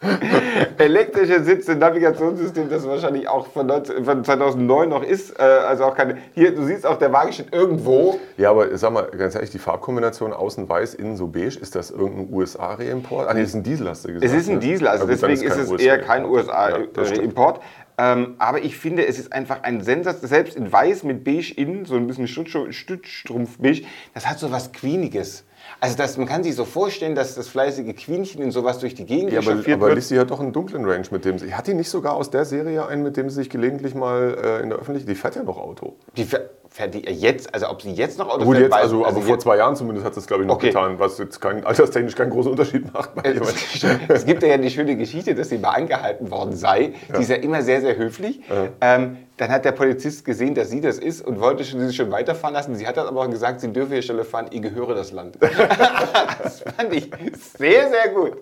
Elektrische 0.79 1.43
Sitze, 1.43 1.75
Navigationssystem, 1.75 2.69
das 2.69 2.87
wahrscheinlich 2.87 3.29
auch 3.29 3.49
von, 3.49 3.67
19, 3.67 4.05
von 4.05 4.25
2009 4.25 4.89
noch 4.89 5.03
ist. 5.03 5.39
Äh, 5.39 5.43
also 5.43 5.85
auch 5.85 5.97
keine. 5.97 6.19
Hier, 6.35 6.55
du 6.55 6.65
siehst 6.65 6.87
auch, 6.87 6.99
der 6.99 7.13
Wagen 7.13 7.33
steht 7.33 7.53
irgendwo. 7.53 8.21
Ja, 8.37 8.51
aber 8.51 8.77
sag 8.79 8.93
mal, 8.93 9.11
ganz 9.11 9.35
ehrlich, 9.35 9.51
die 9.51 9.59
Farbkombination 9.59 10.33
außen 10.33 10.69
weiß, 10.69 10.95
innen 10.95 11.17
so 11.17 11.27
beige, 11.27 11.59
ist 11.59 11.75
das 11.75 11.91
irgendein 11.91 12.33
USA-Reimport? 12.33 13.29
Ah, 13.29 13.35
nee, 13.35 13.41
das 13.41 13.51
ist 13.51 13.57
ein 13.57 13.63
Diesel, 13.65 13.89
hast 13.89 14.05
du 14.05 14.13
gesagt. 14.13 14.25
Es 14.25 14.41
ist 14.41 14.49
ein 14.49 14.57
ne? 14.57 14.61
Diesel, 14.61 14.87
also 14.87 15.05
gut, 15.05 15.15
deswegen 15.15 15.43
ist, 15.43 15.57
kein 15.57 15.75
es 15.75 15.83
eher 15.83 15.99
kein 15.99 16.25
Ja, 16.31 16.69
stimmt. 16.69 16.99
USA-Import. 16.99 17.61
ähm, 17.99 18.37
aber 18.39 18.63
ich 18.63 18.77
finde, 18.79 19.05
es 19.05 19.19
ist 19.19 19.33
einfach 19.33 19.65
ein 19.65 19.81
Sensatz, 19.81 20.21
selbst 20.21 20.57
in 20.57 20.71
weiß 20.73 21.03
mit 21.03 21.25
beige 21.25 21.53
innen, 21.57 21.87
so 21.87 21.97
ein 21.97 22.07
bisschen 22.07 22.29
Stützstrumpf-beige, 22.29 23.83
das 24.15 24.29
hat 24.29 24.39
so 24.39 24.53
was 24.53 24.73
Queeniges. 24.73 25.45
Also 25.81 25.97
das, 25.97 26.17
man 26.17 26.27
kann 26.27 26.43
sich 26.43 26.55
so 26.57 26.65
vorstellen, 26.65 27.15
dass 27.15 27.35
das 27.35 27.49
fleißige 27.49 27.95
Quinchen 27.97 28.43
in 28.43 28.51
sowas 28.51 28.79
durch 28.79 28.95
die 28.95 29.07
Gegend 29.07 29.33
Ja, 29.33 29.41
aber, 29.41 29.53
aber 29.53 29.87
wird. 29.87 29.95
Lissy 29.95 30.17
hat 30.17 30.31
doch 30.31 30.41
einen 30.41 30.53
dunklen 30.53 30.85
Range, 30.85 31.07
mit 31.11 31.25
dem 31.25 31.39
sie. 31.39 31.55
Hat 31.55 31.67
die 31.67 31.75
nicht 31.75 31.89
sogar 31.91 32.15
aus 32.15 32.31
der 32.31 32.45
Serie 32.45 32.87
einen, 32.87 33.03
mit 33.03 33.17
dem 33.17 33.31
sie 33.31 33.37
sich 33.37 33.51
gelegentlich 33.51 33.95
mal 33.95 34.37
äh, 34.43 34.63
in 34.63 34.71
der 34.71 34.79
Öffentlichkeit. 34.79 35.11
Die 35.11 35.15
fährt 35.21 35.37
ja 35.37 35.43
noch 35.43 35.59
Auto. 35.59 35.95
Die 36.17 36.25
fährt 36.25 36.51
fährt 36.71 36.93
die 36.93 37.01
jetzt, 37.01 37.53
also 37.55 37.71
ob 37.71 37.81
sie 37.81 37.93
jetzt 37.93 38.19
noch 38.19 38.29
Auto 38.29 38.45
Gut, 38.45 38.57
fährt, 38.57 38.67
jetzt, 38.71 38.75
weiß- 38.75 38.83
also, 38.83 39.07
aber 39.07 39.23
vor 39.23 39.39
zwei 39.39 39.57
Jahren 39.57 39.75
zumindest 39.75 40.07
hat 40.07 40.13
sie 40.15 40.21
es, 40.21 40.27
glaube 40.27 40.43
ich, 40.43 40.47
noch 40.47 40.57
Okay. 40.57 40.67
getan, 40.67 40.99
was 40.99 41.17
jetzt 41.17 41.41
kein, 41.41 41.65
alterstechnisch 41.65 42.15
keinen 42.15 42.29
großen 42.31 42.51
Unterschied 42.51 42.93
macht. 42.93 43.11
Es 44.09 44.27
gibt 44.27 44.43
ja 44.43 44.57
die 44.59 44.71
schöne 44.71 44.95
Geschichte, 44.97 45.35
dass 45.35 45.49
sie 45.49 45.57
mal 45.59 45.71
angehalten 45.71 46.31
worden 46.31 46.55
sei. 46.55 46.93
Die 47.17 47.23
ist 47.23 47.31
ja 47.31 47.37
immer 47.37 47.63
sehr, 47.63 47.81
sehr 47.81 47.97
höflich. 47.97 48.41
Ähm, 48.83 49.17
dann 49.39 49.51
hat 49.51 49.65
der 49.65 49.73
Polizist 49.73 50.25
gesehen, 50.25 50.55
dass 50.55 50.71
sie 50.71 50.81
das 50.81 50.99
ist 50.99 51.25
und 51.27 51.41
wollte 51.41 51.63
sie 51.65 51.93
schon 51.93 52.11
weiterfahren 52.11 52.55
lassen. 52.55 52.75
Sie 52.75 52.87
hat 52.87 52.97
dann 52.97 53.07
aber 53.07 53.27
gesagt, 53.29 53.61
sie 53.61 53.73
dürfe 53.73 53.95
hier 53.95 54.03
Stelle 54.03 54.25
fahren, 54.25 54.49
ihr 54.51 54.61
gehöre 54.61 54.95
das 54.95 55.13
Land. 55.13 55.39
das 56.43 56.61
fand 56.61 56.93
ich 56.93 57.11
sehr, 57.59 57.89
sehr 57.89 58.09
gut. 58.13 58.37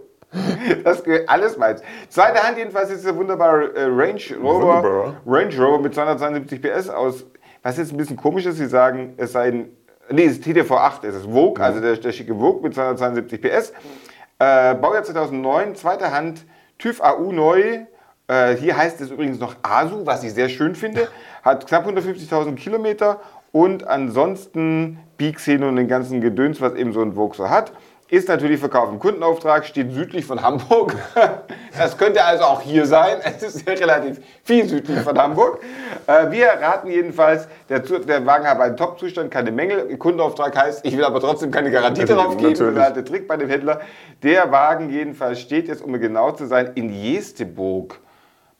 Das 0.84 1.04
gehört 1.04 1.28
alles 1.28 1.56
meins. 1.56 1.82
Zweite 2.08 2.42
Hand 2.42 2.58
jedenfalls 2.58 2.90
ist 2.90 3.04
der 3.04 3.14
wunderbare 3.14 3.74
äh, 3.74 3.84
Range 3.84 4.20
Rover, 4.42 4.82
Wunderbar. 4.82 5.16
Range 5.26 5.56
Rover 5.58 5.80
mit 5.80 5.94
272 5.94 6.60
PS 6.60 6.88
aus. 6.88 7.24
Was 7.62 7.76
jetzt 7.76 7.92
ein 7.92 7.96
bisschen 7.96 8.16
komisch 8.16 8.46
ist, 8.46 8.56
sie 8.56 8.66
sagen, 8.66 9.14
es 9.18 9.32
sei 9.32 9.48
ein. 9.48 9.76
Nee, 10.10 10.24
es 10.24 10.38
ist 10.38 10.44
TTV8, 10.44 11.04
es 11.04 11.16
ist 11.16 11.24
Vogue, 11.24 11.62
also 11.62 11.80
der, 11.80 11.96
der 11.96 12.12
schicke 12.12 12.34
Vogue 12.34 12.62
mit 12.62 12.74
272 12.74 13.40
PS. 13.40 13.72
Äh, 14.38 14.74
Baujahr 14.74 15.02
2009, 15.02 15.74
zweite 15.74 16.12
Hand, 16.12 16.44
TÜV 16.78 17.00
AU 17.02 17.32
neu. 17.32 17.86
Äh, 18.28 18.56
hier 18.56 18.76
heißt 18.76 19.00
es 19.00 19.10
übrigens 19.10 19.38
noch 19.38 19.54
ASU, 19.62 20.04
was 20.04 20.24
ich 20.24 20.34
sehr 20.34 20.48
schön 20.48 20.74
finde. 20.74 21.08
Hat 21.42 21.66
knapp 21.66 21.86
150.000 21.86 22.56
Kilometer 22.56 23.20
und 23.52 23.86
ansonsten 23.86 24.98
Biegszene 25.16 25.68
und 25.68 25.76
den 25.76 25.88
ganzen 25.88 26.20
Gedöns, 26.20 26.60
was 26.60 26.74
eben 26.74 26.92
so 26.92 27.02
ein 27.02 27.12
Vogue 27.14 27.36
so 27.36 27.48
hat. 27.48 27.72
Ist 28.08 28.28
natürlich 28.28 28.60
verkauft 28.60 28.92
im 28.92 29.00
Kundenauftrag, 29.00 29.64
steht 29.66 29.92
südlich 29.92 30.24
von 30.26 30.42
Hamburg. 30.42 30.94
Das 31.78 31.98
könnte 31.98 32.24
also 32.24 32.44
auch 32.44 32.62
hier 32.62 32.86
sein. 32.86 33.18
Es 33.22 33.42
ist 33.42 33.68
ja 33.68 33.74
relativ 33.74 34.18
viel 34.44 34.66
südlich 34.66 34.98
von 35.00 35.18
Hamburg. 35.18 35.60
Äh, 36.06 36.30
Wir 36.30 36.46
raten 36.46 36.88
jedenfalls, 36.88 37.48
der, 37.68 37.80
der 37.80 38.24
Wagen 38.24 38.46
hat 38.46 38.58
einen 38.58 38.78
Top-Zustand, 38.78 39.30
keine 39.30 39.52
Mängel. 39.52 39.94
Kundenauftrag 39.98 40.56
heißt, 40.56 40.86
ich 40.86 40.96
will 40.96 41.04
aber 41.04 41.20
trotzdem 41.20 41.50
keine 41.50 41.70
Garantie 41.70 42.00
Natürlich, 42.00 42.22
darauf 42.22 42.36
geben. 42.38 42.52
natürlich. 42.52 42.74
Das 42.76 42.88
ist 42.88 42.96
der 42.96 43.04
Trick 43.04 43.28
bei 43.28 43.36
dem 43.36 43.50
Händler. 43.50 43.80
Der 44.22 44.50
Wagen 44.50 44.88
jedenfalls 44.88 45.38
steht 45.40 45.68
jetzt, 45.68 45.82
um 45.84 45.92
genau 46.00 46.32
zu 46.32 46.46
sein, 46.46 46.70
in 46.76 46.88
Jesteburg. 46.88 48.00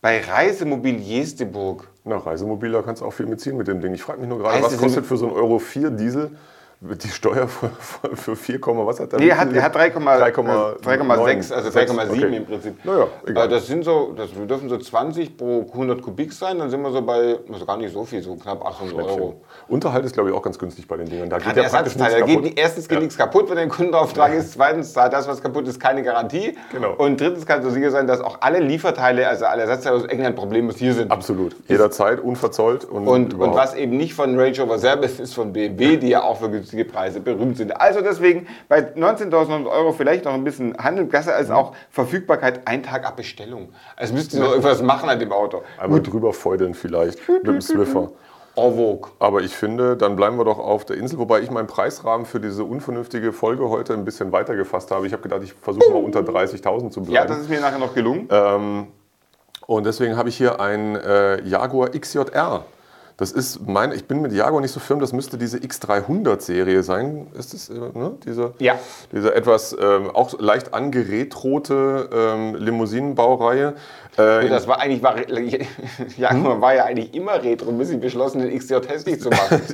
Bei 0.07 0.21
Reisemobil 0.21 1.01
Jesteburg. 1.01 1.89
Na, 2.05 2.17
Reisemobiler 2.19 2.85
kannst 2.85 3.03
du 3.03 3.07
auch 3.07 3.13
viel 3.13 3.27
mitziehen 3.27 3.57
mit 3.57 3.67
dem 3.67 3.81
Ding. 3.81 3.93
Ich 3.93 4.05
frage 4.05 4.21
mich 4.21 4.29
nur 4.29 4.39
gerade, 4.39 4.63
was 4.63 4.79
kostet 4.79 5.05
für 5.05 5.17
so 5.17 5.27
einen 5.27 5.35
Euro 5.35 5.59
4 5.59 5.91
Diesel 5.91 6.31
die 6.81 7.09
Steuer 7.09 7.49
für, 7.49 7.71
für 8.17 8.37
4, 8.37 8.61
was 8.63 9.01
hat 9.01 9.13
der? 9.13 9.19
Nee, 9.19 9.29
er 9.29 9.39
hat, 9.39 9.53
er 9.53 9.63
hat 9.63 9.75
3,6, 9.75 9.95
3,9, 9.97 10.83
3,6, 10.83 11.53
also 11.55 11.71
3,7 11.71 12.11
okay. 12.11 12.37
im 12.37 12.45
Prinzip. 12.45 12.85
Naja, 12.85 13.07
egal. 13.27 13.47
Äh, 13.47 13.49
Das 13.49 13.67
sind 13.67 13.85
so, 13.85 14.13
das 14.15 14.29
dürfen 14.33 14.69
so 14.69 14.77
20 14.77 15.39
pro 15.39 15.63
100 15.73 16.03
Kubik 16.03 16.33
sein, 16.35 16.59
dann 16.59 16.69
sind 16.69 16.83
wir 16.83 16.91
so 16.91 17.01
bei, 17.01 17.39
also 17.51 17.65
gar 17.65 17.79
nicht 17.79 17.93
so 17.95 18.05
viel, 18.05 18.23
so 18.23 18.37
knapp 18.37 18.65
800 18.65 18.95
Euro. 18.97 19.41
Unterhalt 19.69 20.05
ist, 20.05 20.13
glaube 20.13 20.29
ich, 20.29 20.35
auch 20.37 20.43
ganz 20.43 20.59
günstig 20.59 20.87
bei 20.87 20.99
den 20.99 21.09
Dingern. 21.09 21.31
Da 21.31 21.39
geht 21.39 21.57
ja 21.57 21.63
praktisch 21.69 21.97
nichts 21.97 22.13
Da 22.13 22.21
geht, 22.21 22.37
kaputt. 22.37 22.45
die- 22.53 22.55
erstens 22.61 22.89
geht 22.89 22.99
nichts 23.01 23.17
kaputt, 23.17 23.49
wenn 23.49 23.57
der 23.57 23.69
Kundenauftrag 23.69 24.35
ist. 24.35 24.53
Zweitens 24.53 24.93
zahlt 24.93 25.13
das, 25.15 25.27
was 25.27 25.43
kaputt 25.43 25.67
ist, 25.69 25.81
keine 25.81 26.03
Garantie. 26.03 26.57
Genau. 26.73 26.93
Und 26.99 27.19
drittens 27.21 27.47
kannst 27.47 27.67
du 27.67 27.71
sicher 27.71 27.91
sein, 27.91 28.07
dass 28.07 28.21
auch 28.21 28.39
alle 28.43 28.61
Lieferteile, 28.61 29.27
also 29.27 29.47
alle 29.47 29.63
Ersatzteile 29.63 29.97
aus 29.97 30.05
England 30.05 30.37
problemlos 30.37 30.77
hier 30.77 30.93
sind. 30.93 31.11
Absolut. 31.11 31.57
Jederzeit, 31.69 32.21
unverzollt 32.21 32.85
und, 32.85 33.07
Und, 33.09 33.35
und 33.35 33.55
was 33.55 33.75
eben 33.75 33.97
nicht 33.97 34.13
von 34.15 34.39
Range 34.39 34.61
Rover 34.61 34.79
selber 34.79 35.05
ist, 35.05 35.21
ist 35.21 35.35
von 35.35 35.53
BMW, 35.55 35.97
die 35.97 36.09
ja 36.09 36.23
auch 36.23 36.39
für 36.39 36.49
günstige 36.67 36.85
Preise 36.85 37.21
berühmt 37.21 37.57
sind. 37.57 37.81
Also 37.81 38.01
deswegen 38.01 38.49
bei 38.69 38.81
19.000 38.81 39.71
Euro 39.71 39.93
vielleicht 39.93 40.25
noch 40.25 40.35
ein 40.35 40.43
bisschen 40.43 40.77
Handel, 40.77 41.05
besser 41.05 41.35
als 41.35 41.51
auch 41.51 41.75
Verfügbarkeit, 41.91 42.67
ein 42.67 42.83
Tag 42.83 43.07
ab 43.07 43.17
Bestellung. 43.17 43.69
Also 43.95 44.15
müsst 44.15 44.35
ihr 44.35 44.41
noch 44.41 44.51
irgendwas 44.51 44.83
machen 44.83 45.09
an 45.09 45.21
dem 45.21 45.31
Auto. 45.31 45.63
Einmal 45.79 46.03
drüber 46.03 46.33
feudeln 46.33 46.75
vielleicht 46.75 47.29
mit 47.29 47.47
dem 47.47 47.61
Swiffer. 47.63 48.11
Aber 49.19 49.43
ich 49.43 49.55
finde, 49.55 49.97
dann 49.97 50.17
bleiben 50.17 50.39
wir 50.39 50.45
doch 50.45 50.59
auf 50.59 50.85
der 50.87 50.97
Insel, 50.97 51.19
wobei 51.19 51.41
ich 51.41 51.51
meinen 51.51 51.67
Preisrahmen 51.67 52.27
für 52.27 52.41
diese 52.41 52.65
unvernünftige 52.65 53.33
Folge 53.33 53.69
heute 53.69 53.93
ein 53.93 54.05
bisschen 54.05 54.33
weiter 54.33 54.57
gefasst 54.57 54.91
habe. 54.91 55.07
Ich 55.07 55.13
habe 55.13 55.23
gedacht, 55.23 55.43
ich 55.45 55.53
versuche 55.53 55.91
mal 55.91 56.03
unter 56.03 56.21
30.000 56.21 56.91
zu 56.91 57.01
bleiben. 57.03 57.15
Ja, 57.15 57.27
das 57.27 57.39
ist 57.39 57.51
mir 57.51 57.61
nachher 57.61 57.79
noch 57.79 57.95
gelungen. 57.95 58.29
Ähm, 58.31 58.87
und 59.67 59.85
deswegen 59.85 60.17
habe 60.17 60.31
ich 60.31 60.37
hier 60.37 60.59
ein 60.59 60.97
äh, 60.97 61.43
Jaguar 61.43 61.91
XJR. 61.91 62.65
Das 63.19 63.33
ist 63.33 63.67
mein, 63.67 63.93
ich 63.93 64.05
bin 64.05 64.21
mit 64.21 64.33
Jaguar 64.33 64.61
nicht 64.61 64.73
so 64.73 64.81
firm, 64.81 65.01
das 65.01 65.15
müsste 65.15 65.39
diese 65.39 65.57
X300-Serie 65.57 66.83
sein. 66.83 67.29
Ist 67.33 67.55
das, 67.55 67.71
äh, 67.71 67.75
ne? 67.75 68.13
Diese, 68.27 68.53
Ja. 68.59 68.79
diese 69.11 69.35
etwas 69.35 69.75
ähm, 69.81 70.11
auch 70.11 70.39
leicht 70.39 70.75
angeretrote 70.75 72.11
ähm, 72.13 72.57
Limousinenbaureihe. 72.57 73.75
Äh, 74.19 74.49
das 74.49 74.69
war 74.69 74.81
eigentlich, 74.81 75.03
war, 75.03 75.17
Jaguar 76.19 76.61
war 76.61 76.75
ja 76.75 76.85
eigentlich 76.85 77.15
immer 77.15 77.43
Retro, 77.43 77.73
bis 77.73 77.89
sie 77.89 77.97
beschlossen, 77.97 78.41
den 78.41 78.57
XJ 78.59 78.75
hässlich 78.87 79.21
zu 79.21 79.31
machen. 79.31 79.63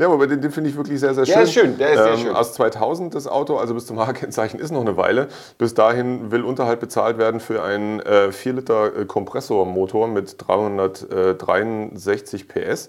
Ja, 0.00 0.10
aber 0.10 0.26
den, 0.26 0.40
den 0.40 0.50
finde 0.50 0.70
ich 0.70 0.76
wirklich 0.76 0.98
sehr, 0.98 1.12
sehr 1.12 1.26
schön. 1.26 1.34
Der 1.34 1.42
ist 1.42 1.52
schön, 1.52 1.76
der 1.76 1.92
ist 1.92 2.02
sehr 2.02 2.16
schön. 2.16 2.34
Aus 2.34 2.54
2000 2.54 3.14
das 3.14 3.26
Auto, 3.26 3.58
also 3.58 3.74
bis 3.74 3.84
zum 3.84 4.00
H-Kennzeichen 4.00 4.58
ist 4.58 4.70
noch 4.70 4.80
eine 4.80 4.96
Weile. 4.96 5.28
Bis 5.58 5.74
dahin 5.74 6.30
will 6.30 6.42
Unterhalt 6.42 6.80
bezahlt 6.80 7.18
werden 7.18 7.38
für 7.38 7.62
einen 7.62 8.00
äh, 8.00 8.32
4 8.32 8.54
Liter 8.54 8.96
äh, 8.96 9.04
Kompressormotor 9.04 10.08
mit 10.08 10.36
363 10.38 12.48
PS. 12.48 12.88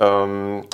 Ähm, 0.00 0.64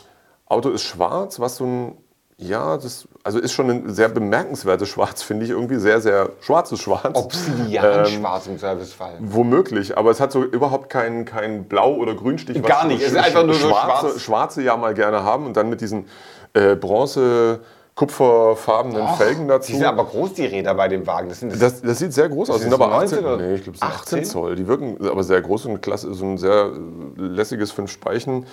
Auto 0.46 0.70
ist 0.70 0.82
schwarz, 0.82 1.40
was 1.40 1.56
so 1.56 1.66
ein, 1.66 1.98
ja, 2.38 2.76
das 2.76 3.08
also 3.24 3.38
ist 3.38 3.52
schon 3.52 3.70
ein 3.70 3.94
sehr 3.94 4.10
bemerkenswertes 4.10 4.90
Schwarz, 4.90 5.22
finde 5.22 5.46
ich 5.46 5.50
irgendwie 5.50 5.76
sehr, 5.76 6.02
sehr 6.02 6.30
schwarzes 6.40 6.80
Schwarz. 6.80 7.16
Obsidian 7.16 8.04
schwarz 8.06 8.46
im 8.46 8.58
Servicefall. 8.58 9.14
Womöglich, 9.20 9.96
aber 9.96 10.10
es 10.10 10.20
hat 10.20 10.32
so 10.32 10.42
überhaupt 10.42 10.90
keinen 10.90 11.24
kein 11.24 11.64
Blau- 11.64 11.94
oder 11.94 12.14
Grünstich. 12.14 12.62
Gar 12.62 12.88
nicht, 12.88 13.00
es 13.00 13.12
ist 13.12 13.18
einfach 13.18 13.44
nur 13.44 13.54
so 13.54 13.68
schwarze, 13.68 14.08
schwarz. 14.08 14.20
Schwarze 14.20 14.62
ja 14.62 14.76
mal 14.76 14.92
gerne 14.92 15.22
haben 15.22 15.46
und 15.46 15.56
dann 15.56 15.70
mit 15.70 15.80
diesen 15.80 16.06
äh, 16.52 16.74
bronze 16.74 17.60
kupferfarbenen 17.94 19.08
Felgen 19.16 19.48
dazu. 19.48 19.72
Die 19.72 19.78
sind 19.78 19.86
aber 19.86 20.04
groß, 20.04 20.34
die 20.34 20.44
Räder 20.44 20.74
bei 20.74 20.86
dem 20.86 21.06
Wagen. 21.06 21.30
Das 21.30 21.40
sind 21.40 21.60
das, 21.60 21.80
das 21.80 21.98
sieht 21.98 22.12
sehr 22.12 22.28
groß 22.28 22.50
aus. 22.50 22.56
ist 22.56 22.64
Sind 22.64 22.74
aber 22.74 22.88
19 22.88 23.18
18, 23.18 23.24
oder 23.24 23.36
nee, 23.38 23.54
ich 23.54 23.62
glaube, 23.62 23.76
es 23.76 23.80
sind 23.80 23.90
18 23.90 24.18
18? 24.18 24.24
Zoll. 24.24 24.56
Die 24.56 24.68
wirken 24.68 24.98
aber 25.08 25.22
sehr 25.22 25.40
groß 25.40 25.64
und 25.64 25.80
klasse, 25.80 26.12
so 26.12 26.26
ein 26.26 26.36
sehr 26.36 26.72
äh, 26.74 27.22
lässiges 27.22 27.72
Fünf-Speichen. 27.72 28.44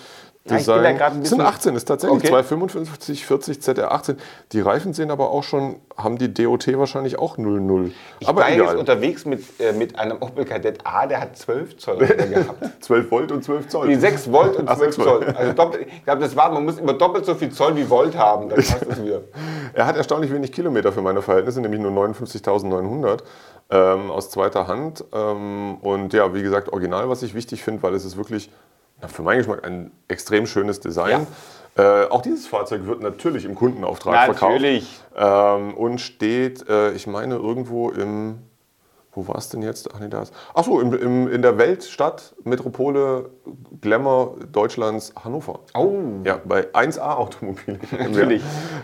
Ja, 0.45 0.57
ich 0.57 0.65
bin 0.65 0.83
da 0.83 0.91
grad 0.91 1.13
ein 1.13 1.21
Es 1.21 1.29
sind 1.29 1.37
bisschen- 1.37 1.41
18, 1.41 1.75
ist 1.77 1.85
tatsächlich 1.85 2.17
Okay. 2.19 2.27
255, 2.27 3.25
40 3.25 3.59
ZR18. 3.61 4.17
Die 4.51 4.59
Reifen 4.59 4.91
sehen 4.93 5.09
aber 5.09 5.29
auch 5.29 5.43
schon, 5.43 5.77
haben 5.95 6.17
die 6.17 6.33
DOT 6.33 6.77
wahrscheinlich 6.77 7.17
auch 7.17 7.37
00. 7.37 7.91
ich 8.19 8.27
aber 8.27 8.41
war 8.41 8.49
jetzt 8.49 8.59
egal. 8.61 8.75
unterwegs 8.77 9.23
mit, 9.25 9.41
äh, 9.61 9.71
mit 9.71 9.97
einem 9.97 10.21
Opel 10.21 10.43
Kadett 10.43 10.85
A, 10.85 11.07
der 11.07 11.21
hat 11.21 11.37
12 11.37 11.77
Zoll 11.77 11.95
gehabt. 12.05 12.83
12 12.83 13.09
Volt 13.09 13.31
und 13.31 13.45
12 13.45 13.69
Zoll. 13.69 13.87
Die 13.87 13.95
6 13.95 14.29
Volt 14.33 14.57
und 14.57 14.67
Ach, 14.67 14.75
12 14.75 14.95
6 14.95 15.05
Zoll. 15.07 15.23
Also 15.33 15.53
doppelt, 15.53 15.87
ich 15.87 16.03
glaube, 16.03 16.21
das 16.21 16.35
war, 16.35 16.51
man 16.51 16.65
muss 16.65 16.77
immer 16.77 16.91
doppelt 16.93 17.25
so 17.25 17.35
viel 17.35 17.49
Zoll 17.51 17.77
wie 17.77 17.89
Volt 17.89 18.17
haben, 18.17 18.49
dann 18.49 18.57
passt 18.57 19.01
wieder. 19.01 19.21
Er 19.71 19.85
hat 19.85 19.95
erstaunlich 19.95 20.29
wenig 20.33 20.51
Kilometer 20.51 20.91
für 20.91 21.01
meine 21.01 21.21
Verhältnisse, 21.21 21.61
nämlich 21.61 21.79
nur 21.79 21.91
59.900 21.91 23.19
ähm, 23.69 24.11
aus 24.11 24.29
zweiter 24.29 24.67
Hand. 24.67 25.05
Ähm, 25.13 25.75
und 25.77 26.11
ja, 26.11 26.33
wie 26.33 26.43
gesagt, 26.43 26.67
original, 26.73 27.07
was 27.07 27.23
ich 27.23 27.33
wichtig 27.33 27.63
finde, 27.63 27.81
weil 27.83 27.93
es 27.93 28.03
ist 28.03 28.17
wirklich 28.17 28.51
für 29.07 29.21
meinen 29.21 29.39
Geschmack 29.39 29.65
ein 29.65 29.91
extrem 30.07 30.45
schönes 30.45 30.79
Design. 30.79 31.27
Äh, 31.75 32.05
auch 32.05 32.21
dieses 32.21 32.45
Fahrzeug 32.45 32.85
wird 32.85 33.01
natürlich 33.01 33.45
im 33.45 33.55
Kundenauftrag 33.55 34.27
Natürlich. 34.27 34.87
verkauft. 35.15 35.59
Ähm, 35.59 35.73
und 35.73 35.99
steht, 35.99 36.67
äh, 36.69 36.91
ich 36.91 37.07
meine, 37.07 37.35
irgendwo 37.35 37.89
im. 37.89 38.39
Wo 39.15 39.27
war 39.27 39.35
es 39.35 39.49
denn 39.49 39.61
jetzt? 39.61 39.89
Ach 39.93 39.99
nee, 39.99 40.07
da 40.07 40.23
ist. 40.23 40.33
Ach 40.55 40.63
so, 40.63 40.79
im, 40.79 40.93
im, 40.93 41.27
in 41.27 41.41
der 41.43 41.57
Weltstadt, 41.57 42.35
Metropole, 42.43 43.29
Glamour 43.79 44.37
Deutschlands, 44.51 45.13
Hannover. 45.23 45.59
Oh. 45.75 45.93
Ja, 46.23 46.39
bei 46.43 46.65
1A 46.73 47.17
Automobil. 47.17 47.79
Natürlich. 47.91 48.41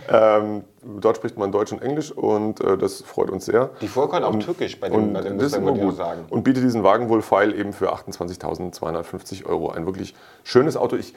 Ähm, 0.08 0.64
dort 0.84 1.18
spricht 1.18 1.38
man 1.38 1.52
Deutsch 1.52 1.72
und 1.72 1.82
Englisch 1.82 2.12
und 2.12 2.62
äh, 2.62 2.78
das 2.78 3.02
freut 3.02 3.32
uns 3.32 3.46
sehr. 3.46 3.72
Die 3.82 3.88
Vorkommen 3.88 4.24
auch 4.24 4.38
türkisch 4.38 4.80
bei 4.80 4.90
dem, 4.90 5.14
bei 5.14 5.22
dem 5.22 5.40
das 5.40 5.60
gut. 5.60 5.82
auch 5.82 5.92
sagen. 5.94 6.26
Und 6.30 6.44
bietet 6.44 6.64
diesen 6.64 6.84
Wagen 6.84 7.10
wohl 7.10 7.24
feil 7.24 7.58
eben 7.58 7.74
für 7.74 7.92
28.250 7.92 9.46
Euro. 9.46 9.72
Ein 9.72 9.88
wirklich 9.88 10.14
schönes 10.44 10.78
Auto. 10.78 10.96
Ich 10.96 11.16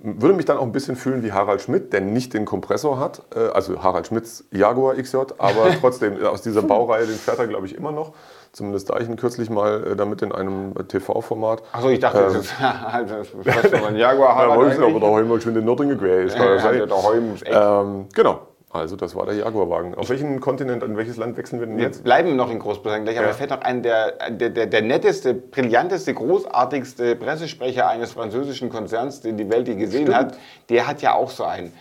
würde 0.00 0.34
mich 0.34 0.44
dann 0.44 0.58
auch 0.58 0.62
ein 0.62 0.72
bisschen 0.72 0.96
fühlen 0.96 1.22
wie 1.22 1.32
Harald 1.32 1.60
Schmidt, 1.60 1.92
der 1.92 2.00
nicht 2.00 2.34
den 2.34 2.44
Kompressor 2.44 2.98
hat. 2.98 3.22
Äh, 3.34 3.40
Also 3.54 3.82
Harald 3.82 4.06
Schmidts 4.06 4.44
Jaguar 4.50 4.94
XJ, 4.96 5.16
aber 5.38 5.70
trotzdem 5.80 6.20
äh, 6.20 6.26
aus 6.26 6.42
dieser 6.42 6.62
Baureihe, 6.62 7.06
den 7.06 7.16
fährt 7.16 7.38
er, 7.38 7.46
glaube 7.46 7.66
ich, 7.66 7.74
immer 7.74 7.92
noch. 7.92 8.12
Zumindest 8.52 8.88
da 8.90 8.98
ich 8.98 9.08
ihn 9.08 9.16
kürzlich 9.16 9.50
mal 9.50 9.86
äh, 9.92 9.96
damit 9.96 10.22
in 10.22 10.32
einem 10.32 10.74
TV-Format. 10.88 11.62
Achso, 11.72 11.88
ich 11.90 12.00
dachte, 12.00 12.18
das 12.22 12.34
ist 12.34 12.58
halt, 12.60 13.10
das 13.10 13.28
ist 13.28 13.78
so 13.78 13.84
ein 13.86 13.96
Jaguar. 13.96 14.28
Ja, 14.30 14.34
Harald 14.36 14.60
weiß 14.60 14.72
ich 14.74 14.78
aber 14.78 14.86
eigentlich. 14.88 15.02
daheim 15.02 15.28
mal 15.28 15.40
schön 15.40 15.54
den 15.54 15.64
Nördlinger 15.64 15.94
gewählt. 15.96 16.34
Ja, 16.36 16.54
ja, 16.56 16.72
der 16.72 16.86
Eck. 17.42 17.54
Ähm, 17.54 18.06
genau. 18.14 18.40
Also 18.70 18.96
das 18.96 19.14
war 19.14 19.24
der 19.24 19.34
Jaguar-Wagen. 19.36 19.94
Auf 19.94 20.10
welchen 20.10 20.40
Kontinent, 20.40 20.82
an 20.82 20.96
welches 20.96 21.16
Land 21.16 21.38
wechseln 21.38 21.58
wir 21.58 21.66
denn 21.66 21.78
Wir 21.78 21.84
jetzt? 21.86 22.04
bleiben 22.04 22.36
noch 22.36 22.50
in 22.50 22.58
Großbritannien 22.58 23.04
gleich, 23.06 23.18
aber 23.18 23.28
Ja. 23.28 23.32
fällt 23.32 23.50
noch 23.50 23.62
ein, 23.62 23.82
der, 23.82 24.12
der, 24.30 24.50
der, 24.50 24.66
der 24.66 24.82
netteste, 24.82 25.32
brillanteste, 25.32 26.12
großartigste 26.12 27.16
Pressesprecher 27.16 27.88
eines 27.88 28.12
französischen 28.12 28.68
Konzerns, 28.68 29.22
den 29.22 29.38
die 29.38 29.48
Welt 29.48 29.68
je 29.68 29.76
gesehen 29.76 30.14
hat, 30.14 30.36
der 30.68 30.86
hat 30.86 31.00
ja 31.00 31.14
auch 31.14 31.30
so 31.30 31.44
einen. 31.44 31.72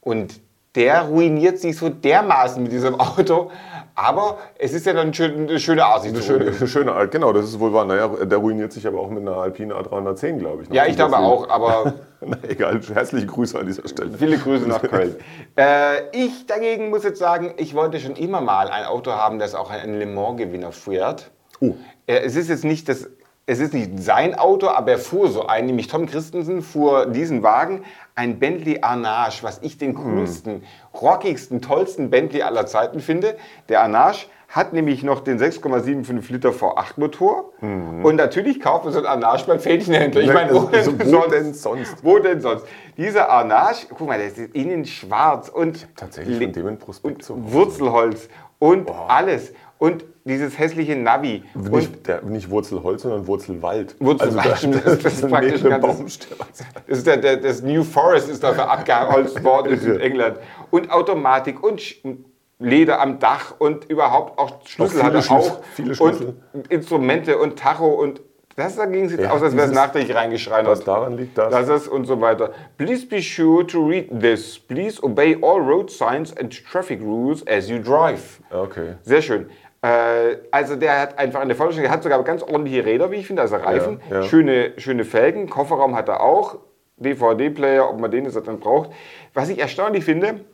Und 0.00 0.40
der 0.74 1.02
ruiniert 1.02 1.58
sich 1.60 1.76
so 1.76 1.90
dermaßen 1.90 2.60
mit 2.62 2.72
diesem 2.72 2.98
Auto. 2.98 3.50
Aber 3.94 4.38
es 4.58 4.72
ist 4.72 4.86
ja 4.86 4.94
dann 4.94 5.12
schön, 5.12 5.48
eine 5.48 5.60
schöne 5.60 5.84
Art, 5.84 6.04
eine 6.04 6.22
schöne, 6.22 6.46
eine 6.46 6.66
schöne 6.66 7.08
Genau, 7.08 7.32
das 7.32 7.44
ist 7.46 7.60
wohl 7.60 7.72
wahr. 7.72 7.84
Naja, 7.84 8.08
der 8.08 8.38
ruiniert 8.38 8.72
sich 8.72 8.86
aber 8.86 9.00
auch 9.00 9.10
mit 9.10 9.20
einer 9.20 9.36
Alpine 9.36 9.74
A310, 9.74 10.38
glaube 10.38 10.62
ich. 10.62 10.70
Ja, 10.70 10.86
ich 10.86 10.96
glaube 10.96 11.18
auch, 11.18 11.48
aber... 11.48 11.94
Na 12.24 12.38
egal, 12.48 12.80
herzliche 12.94 13.26
Grüße 13.26 13.58
an 13.58 13.66
dieser 13.66 13.86
Stelle. 13.86 14.16
Viele 14.16 14.38
Grüße 14.38 14.66
nach 14.66 14.80
Köln. 14.82 15.16
äh, 15.56 16.08
ich 16.12 16.46
dagegen 16.46 16.90
muss 16.90 17.02
jetzt 17.02 17.18
sagen, 17.18 17.54
ich 17.56 17.74
wollte 17.74 17.98
schon 17.98 18.16
immer 18.16 18.40
mal 18.40 18.68
ein 18.68 18.84
Auto 18.84 19.10
haben, 19.12 19.38
das 19.38 19.54
auch 19.54 19.70
einen 19.70 19.98
Le 19.98 20.06
Mans-Gewinner 20.06 20.72
fährt. 20.72 21.30
Oh. 21.60 21.74
Äh, 22.06 22.20
es 22.20 22.36
ist 22.36 22.48
jetzt 22.48 22.64
nicht 22.64 22.88
das 22.88 23.10
es 23.46 23.58
ist 23.58 23.74
nicht 23.74 23.98
sein 24.00 24.34
Auto, 24.34 24.68
aber 24.68 24.92
er 24.92 24.98
fuhr 24.98 25.28
so 25.28 25.46
ein, 25.46 25.66
nämlich 25.66 25.88
Tom 25.88 26.06
Christensen 26.06 26.62
fuhr 26.62 27.06
diesen 27.06 27.42
Wagen, 27.42 27.84
ein 28.14 28.38
Bentley 28.38 28.78
Arnage, 28.82 29.42
was 29.42 29.60
ich 29.62 29.78
den 29.78 29.94
coolsten, 29.94 30.54
hm. 30.54 30.62
rockigsten, 30.94 31.60
tollsten 31.60 32.10
Bentley 32.10 32.42
aller 32.42 32.66
Zeiten 32.66 33.00
finde. 33.00 33.36
Der 33.68 33.82
Arnage 33.82 34.26
hat 34.52 34.74
nämlich 34.74 35.02
noch 35.02 35.20
den 35.20 35.38
6,75 35.38 36.30
Liter 36.30 36.50
V8 36.50 36.92
Motor 36.96 37.52
mhm. 37.62 38.04
und 38.04 38.16
natürlich 38.16 38.60
kauft 38.60 38.84
man 38.84 38.92
so 38.92 38.98
ein 38.98 39.06
Arnage 39.06 39.44
beim 39.46 39.58
Fädchenhändler. 39.58 40.20
Ich 40.20 40.32
meine, 40.32 40.52
wo, 40.52 40.68
also, 40.70 40.92
wo 40.98 41.04
sonst? 41.04 41.32
denn 41.32 41.54
sonst? 41.54 42.04
Wo 42.04 42.18
denn 42.18 42.40
sonst? 42.42 42.66
Dieser 42.98 43.30
Arnage, 43.30 43.86
guck 43.88 44.06
mal, 44.06 44.18
der 44.18 44.26
ist 44.26 44.38
innen 44.38 44.84
schwarz 44.84 45.48
und, 45.48 45.88
tatsächlich 45.96 46.38
von 46.38 46.52
dem 46.52 46.66
und 46.66 47.50
Wurzelholz 47.50 48.28
und 48.58 48.86
Boah. 48.86 49.06
alles. 49.08 49.54
Und 49.78 50.04
dieses 50.24 50.58
hässliche 50.58 50.96
Navi. 50.96 51.42
Nicht, 51.54 52.06
der, 52.06 52.22
nicht 52.22 52.50
Wurzelholz, 52.50 53.02
sondern 53.02 53.26
Wurzelwald. 53.26 53.96
Wurzelwald, 53.98 54.46
also 54.46 54.70
da, 54.70 54.78
das, 54.78 55.02
das, 55.02 55.14
ist 55.14 55.28
praktisch 55.28 55.62
ganz, 55.62 56.18
das 56.86 56.98
ist 56.98 57.06
der, 57.06 57.16
der, 57.16 57.36
das 57.38 57.62
New 57.62 57.82
Forest 57.82 58.28
ist 58.28 58.42
dafür 58.42 58.70
abgeholzt 58.70 59.42
worden 59.44 59.80
in 59.80 60.00
England. 60.00 60.38
Und 60.70 60.90
Automatik 60.90 61.62
und 61.62 61.82
Leder 62.58 63.00
am 63.00 63.18
Dach 63.18 63.54
und 63.58 63.90
überhaupt 63.90 64.38
auch 64.38 64.64
Schlüssel 64.66 65.02
hat 65.02 65.14
er 65.14 65.30
auch. 65.32 65.64
Viele 65.74 65.96
Schlüssel. 65.96 66.36
Und 66.52 66.70
Instrumente 66.70 67.38
und 67.38 67.58
Tacho 67.58 67.88
und 67.88 68.20
das 68.56 68.76
dagegen 68.76 69.08
sieht 69.08 69.20
ja, 69.20 69.30
aus, 69.30 69.42
als 69.42 69.56
wäre 69.56 69.66
es 69.66 69.72
nachträglich 69.72 70.14
reingeschrien. 70.14 70.66
Was 70.66 70.84
daran 70.84 71.16
liegt, 71.16 71.38
das. 71.38 71.50
Das 71.50 71.68
ist 71.68 71.88
und 71.88 72.04
so 72.04 72.20
weiter. 72.20 72.52
Please 72.76 73.06
be 73.06 73.22
sure 73.22 73.66
to 73.66 73.84
read 73.84 74.20
this. 74.20 74.58
Please 74.58 75.02
obey 75.02 75.36
all 75.40 75.58
road 75.58 75.90
signs 75.90 76.36
and 76.36 76.52
traffic 76.52 77.00
rules 77.00 77.46
as 77.46 77.68
you 77.70 77.78
drive. 77.78 78.40
Okay. 78.50 78.96
Sehr 79.02 79.22
schön. 79.22 79.46
Äh, 79.82 80.36
also 80.50 80.76
der 80.76 81.00
hat 81.00 81.18
einfach 81.18 81.40
eine 81.40 81.54
Vollständigkeit, 81.54 81.96
hat 81.96 82.02
sogar 82.04 82.22
ganz 82.22 82.42
ordentliche 82.42 82.84
Räder, 82.84 83.10
wie 83.10 83.16
ich 83.16 83.26
finde, 83.26 83.42
also 83.42 83.56
Reifen, 83.56 84.00
ja, 84.08 84.20
ja. 84.20 84.22
Schöne, 84.22 84.72
schöne 84.78 85.04
Felgen, 85.04 85.50
Kofferraum 85.50 85.96
hat 85.96 86.08
er 86.08 86.20
auch, 86.20 86.58
DVD-Player, 86.98 87.88
ob 87.88 87.98
man 87.98 88.10
den 88.10 88.24
jetzt 88.24 88.36
dann 88.46 88.60
braucht. 88.60 88.90
Was 89.34 89.48
ich 89.48 89.58
erstaunlich 89.58 90.04
finde, 90.04 90.44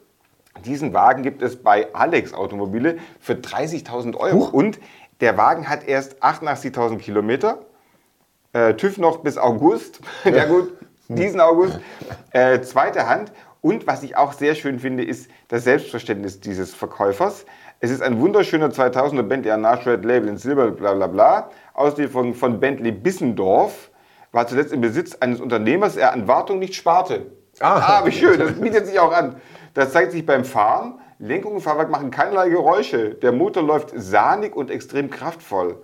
diesen 0.64 0.94
Wagen 0.94 1.22
gibt 1.22 1.42
es 1.42 1.62
bei 1.62 1.92
Alex 1.94 2.32
Automobile 2.32 2.96
für 3.20 3.34
30.000 3.34 4.16
Euro 4.16 4.34
Huch. 4.34 4.52
und 4.54 4.78
der 5.20 5.36
Wagen 5.36 5.68
hat 5.68 5.86
erst 5.86 6.22
88.000 6.22 6.96
Kilometer, 6.98 7.58
äh, 8.54 8.74
TÜV 8.74 8.96
noch 8.96 9.18
bis 9.18 9.36
August, 9.36 10.00
ja 10.24 10.46
gut, 10.46 10.72
diesen 11.08 11.40
August, 11.40 11.78
äh, 12.30 12.60
zweite 12.60 13.06
Hand 13.08 13.30
und 13.60 13.86
was 13.86 14.02
ich 14.02 14.16
auch 14.16 14.32
sehr 14.32 14.54
schön 14.54 14.78
finde, 14.78 15.04
ist 15.04 15.28
das 15.48 15.64
Selbstverständnis 15.64 16.40
dieses 16.40 16.74
Verkäufers. 16.74 17.44
Es 17.80 17.92
ist 17.92 18.02
ein 18.02 18.18
wunderschöner 18.18 18.70
2000er 18.70 19.22
Bentley 19.22 19.52
Arnage 19.52 19.92
Red 19.92 20.04
Label 20.04 20.28
in 20.28 20.36
Silber, 20.36 20.72
bla 20.72 20.94
bla 20.94 21.06
bla. 21.06 21.50
Auslieferung 21.74 22.34
von 22.34 22.58
Bentley 22.58 22.90
Bissendorf. 22.90 23.90
War 24.32 24.48
zuletzt 24.48 24.72
im 24.72 24.80
Besitz 24.80 25.14
eines 25.14 25.40
Unternehmers, 25.40 25.94
der 25.94 26.12
an 26.12 26.26
Wartung 26.26 26.58
nicht 26.58 26.74
sparte. 26.74 27.26
Ah, 27.60 28.00
ah 28.00 28.02
wie 28.04 28.10
schön, 28.10 28.36
das 28.38 28.60
bietet 28.60 28.86
sich 28.86 28.98
auch 28.98 29.12
an. 29.12 29.36
Das 29.74 29.92
zeigt 29.92 30.10
sich 30.10 30.26
beim 30.26 30.44
Fahren. 30.44 30.98
Lenkung 31.20 31.54
und 31.54 31.60
Fahrwerk 31.60 31.88
machen 31.88 32.10
keinerlei 32.10 32.48
Geräusche. 32.48 33.14
Der 33.14 33.30
Motor 33.30 33.62
läuft 33.62 33.92
sahnig 33.94 34.56
und 34.56 34.72
extrem 34.72 35.08
kraftvoll. 35.08 35.80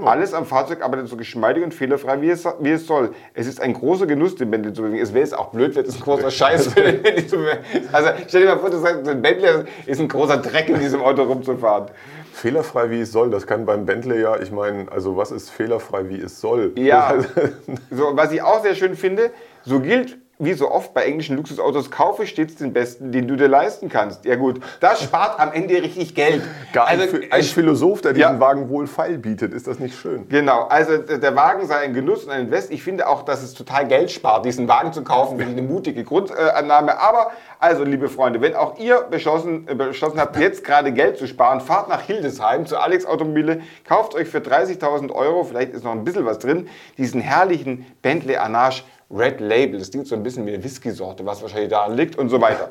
Alles 0.00 0.32
am 0.32 0.46
Fahrzeug 0.46 0.82
arbeitet 0.82 1.08
so 1.08 1.16
geschmeidig 1.18 1.62
und 1.62 1.74
fehlerfrei, 1.74 2.22
wie 2.22 2.30
es, 2.30 2.46
wie 2.60 2.70
es 2.70 2.86
soll. 2.86 3.10
Es 3.34 3.46
ist 3.46 3.60
ein 3.60 3.74
großer 3.74 4.06
Genuss, 4.06 4.34
den 4.36 4.50
Bentley 4.50 4.72
zu 4.72 4.82
bewegen. 4.82 5.02
Es 5.02 5.12
wäre 5.12 5.22
jetzt 5.22 5.36
auch 5.36 5.50
blöd, 5.50 5.76
wenn 5.76 5.84
es 5.84 5.96
ein 5.96 6.00
großer 6.00 6.30
Scheiß 6.30 6.74
wäre. 6.74 6.98
also 7.92 8.10
stell 8.26 8.42
dir 8.42 8.48
mal 8.48 8.58
vor, 8.58 8.70
du 8.70 8.78
sagst, 8.78 9.06
ein 9.06 9.20
Bentley 9.20 9.64
ist 9.84 10.00
ein 10.00 10.08
großer 10.08 10.38
Dreck, 10.38 10.70
in 10.70 10.80
diesem 10.80 11.02
Auto 11.02 11.24
rumzufahren. 11.24 11.90
Fehlerfrei, 12.32 12.90
wie 12.90 13.00
es 13.00 13.12
soll, 13.12 13.30
das 13.30 13.46
kann 13.46 13.66
beim 13.66 13.84
Bentley 13.84 14.22
ja, 14.22 14.40
ich 14.40 14.50
meine, 14.50 14.90
also 14.90 15.18
was 15.18 15.30
ist 15.30 15.50
fehlerfrei, 15.50 16.08
wie 16.08 16.20
es 16.20 16.40
soll? 16.40 16.72
Ja, 16.76 17.14
so, 17.90 18.16
was 18.16 18.32
ich 18.32 18.40
auch 18.40 18.62
sehr 18.62 18.74
schön 18.74 18.96
finde, 18.96 19.30
so 19.62 19.80
gilt 19.80 20.16
wie 20.38 20.54
so 20.54 20.70
oft 20.70 20.92
bei 20.94 21.04
englischen 21.04 21.36
Luxusautos, 21.36 21.90
kaufe 21.90 22.26
stets 22.26 22.56
den 22.56 22.72
besten, 22.72 23.12
den 23.12 23.28
du 23.28 23.36
dir 23.36 23.48
leisten 23.48 23.88
kannst. 23.88 24.24
Ja 24.24 24.36
gut, 24.36 24.60
das 24.80 25.02
spart 25.02 25.38
am 25.38 25.52
Ende 25.52 25.74
richtig 25.82 26.14
Geld. 26.14 26.42
Gar 26.72 26.88
also, 26.88 27.16
ein, 27.16 27.30
ein 27.30 27.42
Philosoph, 27.42 28.00
der 28.00 28.12
diesen 28.12 28.34
ja. 28.34 28.40
Wagen 28.40 28.68
wohl 28.68 28.86
feil 28.86 29.18
bietet, 29.18 29.52
ist 29.52 29.66
das 29.66 29.78
nicht 29.78 29.96
schön? 29.96 30.28
Genau, 30.28 30.62
also 30.62 30.98
der 30.98 31.36
Wagen 31.36 31.66
sei 31.66 31.76
ein 31.76 31.94
Genuss 31.94 32.24
und 32.24 32.30
ein 32.30 32.46
Invest. 32.46 32.72
Ich 32.72 32.82
finde 32.82 33.08
auch, 33.08 33.24
dass 33.24 33.42
es 33.42 33.54
total 33.54 33.86
Geld 33.86 34.10
spart, 34.10 34.44
diesen 34.44 34.66
Wagen 34.68 34.92
zu 34.92 35.04
kaufen, 35.04 35.38
finde 35.38 35.52
ich 35.52 35.58
eine 35.58 35.68
mutige 35.68 36.02
Grundannahme. 36.02 36.98
Aber 36.98 37.30
also, 37.62 37.84
liebe 37.84 38.08
Freunde, 38.08 38.40
wenn 38.40 38.56
auch 38.56 38.76
ihr 38.78 39.02
beschlossen, 39.02 39.68
äh, 39.68 39.76
beschlossen 39.76 40.18
habt, 40.18 40.36
jetzt 40.36 40.64
gerade 40.64 40.92
Geld 40.92 41.18
zu 41.18 41.28
sparen, 41.28 41.60
fahrt 41.60 41.88
nach 41.88 42.02
Hildesheim 42.02 42.66
zu 42.66 42.76
Alex 42.76 43.06
Automobile, 43.06 43.60
kauft 43.86 44.16
euch 44.16 44.26
für 44.26 44.38
30.000 44.38 45.12
Euro, 45.12 45.44
vielleicht 45.44 45.72
ist 45.72 45.84
noch 45.84 45.92
ein 45.92 46.02
bisschen 46.02 46.26
was 46.26 46.40
drin, 46.40 46.68
diesen 46.98 47.20
herrlichen 47.20 47.86
Bentley 48.02 48.36
Arnage 48.36 48.82
Red 49.12 49.40
Label. 49.40 49.78
Das 49.78 49.90
klingt 49.90 50.06
so 50.06 50.14
ein 50.14 50.22
bisschen 50.22 50.46
wie 50.46 50.54
eine 50.54 50.62
Whisky-Sorte, 50.62 51.24
was 51.26 51.42
wahrscheinlich 51.42 51.70
daran 51.70 51.96
liegt 51.96 52.18
und 52.18 52.28
so 52.28 52.40
weiter. 52.40 52.70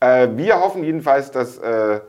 Äh, 0.00 0.28
wir 0.34 0.60
hoffen 0.60 0.84
jedenfalls, 0.84 1.30
dass. 1.30 1.58
Äh, 1.58 2.00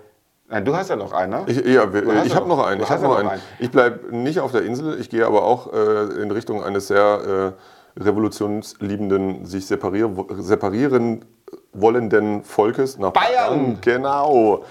Nein, 0.48 0.66
du 0.66 0.76
hast 0.76 0.90
ja 0.90 0.98
noch 0.98 1.14
einen, 1.14 1.32
ne? 1.32 1.44
Ich, 1.48 1.66
ja, 1.66 1.94
wir, 1.94 2.26
ich 2.26 2.36
habe 2.36 2.50
noch 2.50 2.66
einen. 2.66 2.82
Ich, 2.82 2.90
noch 2.90 3.18
einen. 3.18 3.30
einen. 3.30 3.42
ich 3.58 3.72
bleibe 3.72 4.14
nicht 4.14 4.42
auf 4.42 4.52
der 4.52 4.64
Insel, 4.64 5.00
ich 5.00 5.10
gehe 5.10 5.26
aber 5.26 5.44
auch 5.44 5.72
äh, 5.72 6.22
in 6.22 6.30
Richtung 6.30 6.62
eines 6.62 6.88
sehr 6.88 7.56
äh, 7.98 8.02
revolutionsliebenden, 8.04 9.46
sich 9.46 9.66
separier, 9.66 10.12
separieren 10.40 11.24
wollenden 11.72 12.44
Volkes 12.44 12.98
nach 12.98 13.12
Bayern. 13.12 13.78
Bayern. 13.78 13.78
Genau. 13.82 14.66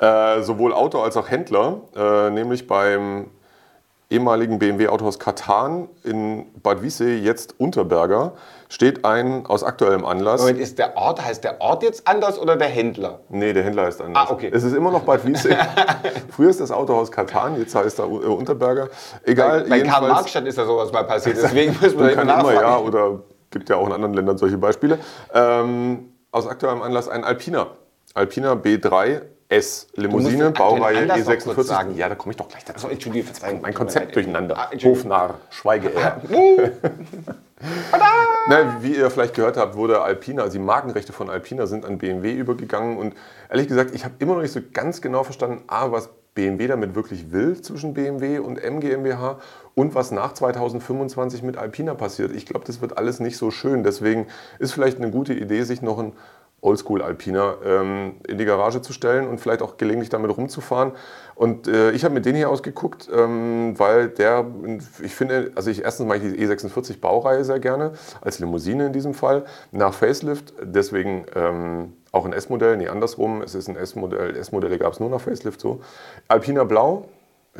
Äh, 0.00 0.42
sowohl 0.42 0.72
Auto 0.72 1.00
als 1.00 1.16
auch 1.16 1.30
Händler, 1.30 1.82
äh, 1.94 2.30
nämlich 2.30 2.66
beim 2.66 3.26
ehemaligen 4.10 4.58
BMW-Autohaus 4.58 5.18
Katan 5.18 5.88
in 6.02 6.46
Bad 6.62 6.82
Wiessee, 6.82 7.16
jetzt 7.16 7.54
Unterberger, 7.58 8.32
steht 8.68 9.04
ein 9.04 9.46
aus 9.46 9.62
aktuellem 9.62 10.04
Anlass. 10.04 10.40
Moment, 10.40 10.58
ist 10.58 10.78
der 10.78 10.96
Ort, 10.96 11.24
heißt 11.24 11.44
der 11.44 11.60
Ort 11.60 11.82
jetzt 11.84 12.06
anders 12.08 12.38
oder 12.38 12.56
der 12.56 12.68
Händler? 12.68 13.20
Nee, 13.28 13.52
der 13.52 13.62
Händler 13.62 13.86
heißt 13.86 14.00
anders. 14.00 14.28
Ah, 14.28 14.32
okay. 14.32 14.50
Es 14.52 14.64
ist 14.64 14.74
immer 14.74 14.90
noch 14.90 15.02
Bad 15.02 15.24
Wiessee. 15.24 15.56
Früher 16.30 16.50
ist 16.50 16.60
das 16.60 16.72
Autohaus 16.72 17.12
Katan, 17.12 17.56
jetzt 17.58 17.74
heißt 17.74 18.00
er 18.00 18.04
äh, 18.04 18.08
Unterberger. 18.08 18.88
Egal. 19.24 19.62
Bei, 19.62 19.80
bei 19.80 19.80
Karl-Marx-Stadt 19.82 20.46
ist 20.46 20.58
da 20.58 20.66
sowas 20.66 20.92
mal 20.92 21.04
passiert, 21.04 21.36
deswegen 21.36 21.76
müssen 21.80 21.98
wir 21.98 22.16
da 22.16 22.22
immer, 22.22 22.52
ja, 22.52 22.78
oder 22.78 23.20
gibt 23.50 23.68
ja 23.68 23.76
auch 23.76 23.86
in 23.86 23.92
anderen 23.92 24.14
Ländern 24.14 24.38
solche 24.38 24.58
Beispiele. 24.58 24.98
Ähm, 25.32 26.12
aus 26.32 26.46
aktuellem 26.46 26.82
Anlass 26.82 27.08
ein 27.08 27.24
Alpina. 27.24 27.68
Alpina 28.14 28.52
B3 28.52 29.22
S. 29.50 29.88
Limousine, 29.96 30.52
Baureihe 30.52 31.06
E46. 31.06 31.62
Sagen. 31.64 31.96
Ja, 31.96 32.08
da 32.08 32.14
komme 32.14 32.32
ich 32.32 32.36
doch 32.36 32.48
gleich 32.48 32.64
dazu. 32.64 32.88
Entschuldigung, 32.88 33.26
Verzeihung. 33.26 33.60
Mein 33.60 33.74
Konzept 33.74 34.14
durcheinander. 34.14 34.56
Ah, 34.56 34.70
Hofnarr, 34.82 35.34
schweige 35.50 35.92
er. 35.92 36.20
Na, 38.48 38.82
wie 38.82 38.94
ihr 38.94 39.10
vielleicht 39.10 39.34
gehört 39.34 39.56
habt, 39.56 39.76
wurde 39.76 40.00
Alpina, 40.00 40.42
also 40.42 40.52
die 40.54 40.64
Markenrechte 40.64 41.12
von 41.12 41.28
Alpina 41.28 41.66
sind 41.66 41.84
an 41.84 41.98
BMW 41.98 42.32
übergegangen. 42.32 42.96
Und 42.96 43.14
ehrlich 43.50 43.68
gesagt, 43.68 43.94
ich 43.94 44.04
habe 44.04 44.14
immer 44.18 44.34
noch 44.34 44.42
nicht 44.42 44.52
so 44.52 44.60
ganz 44.72 45.00
genau 45.00 45.24
verstanden, 45.24 45.62
A, 45.66 45.92
was 45.92 46.10
BMW 46.34 46.68
damit 46.68 46.94
wirklich 46.94 47.32
will 47.32 47.60
zwischen 47.60 47.92
BMW 47.92 48.38
und 48.38 48.62
MGMBH 48.62 49.40
und 49.74 49.94
was 49.94 50.10
nach 50.10 50.32
2025 50.32 51.42
mit 51.42 51.56
Alpina 51.56 51.94
passiert. 51.94 52.32
Ich 52.32 52.46
glaube, 52.46 52.64
das 52.64 52.80
wird 52.80 52.96
alles 52.96 53.20
nicht 53.20 53.36
so 53.36 53.50
schön. 53.50 53.82
Deswegen 53.82 54.28
ist 54.58 54.72
vielleicht 54.72 54.98
eine 54.98 55.10
gute 55.10 55.34
Idee, 55.34 55.64
sich 55.64 55.82
noch 55.82 55.98
ein 55.98 56.12
Oldschool 56.62 57.02
Alpina 57.02 57.54
ähm, 57.64 58.16
in 58.26 58.38
die 58.38 58.44
Garage 58.44 58.82
zu 58.82 58.92
stellen 58.92 59.26
und 59.26 59.40
vielleicht 59.40 59.62
auch 59.62 59.76
gelegentlich 59.76 60.10
damit 60.10 60.36
rumzufahren. 60.36 60.92
Und 61.34 61.68
äh, 61.68 61.92
ich 61.92 62.04
habe 62.04 62.12
mir 62.12 62.20
den 62.20 62.36
hier 62.36 62.50
ausgeguckt, 62.50 63.08
ähm, 63.12 63.78
weil 63.78 64.08
der, 64.08 64.44
ich 65.02 65.14
finde, 65.14 65.52
also 65.54 65.70
ich 65.70 65.82
erstens 65.82 66.06
mache 66.06 66.18
ich 66.18 66.34
die 66.34 66.46
E46 66.46 67.00
Baureihe 67.00 67.44
sehr 67.44 67.60
gerne, 67.60 67.92
als 68.20 68.40
Limousine 68.40 68.86
in 68.86 68.92
diesem 68.92 69.14
Fall, 69.14 69.44
nach 69.72 69.94
Facelift, 69.94 70.52
deswegen 70.62 71.24
ähm, 71.34 71.94
auch 72.12 72.26
ein 72.26 72.34
S-Modell, 72.34 72.76
nee, 72.76 72.88
andersrum, 72.88 73.40
es 73.40 73.54
ist 73.54 73.68
ein 73.68 73.76
S-Modell, 73.76 74.36
S-Modelle 74.36 74.78
gab 74.78 74.92
es 74.92 75.00
nur 75.00 75.08
nach 75.08 75.20
Facelift 75.20 75.60
so. 75.60 75.80
Alpina 76.28 76.64
Blau, 76.64 77.06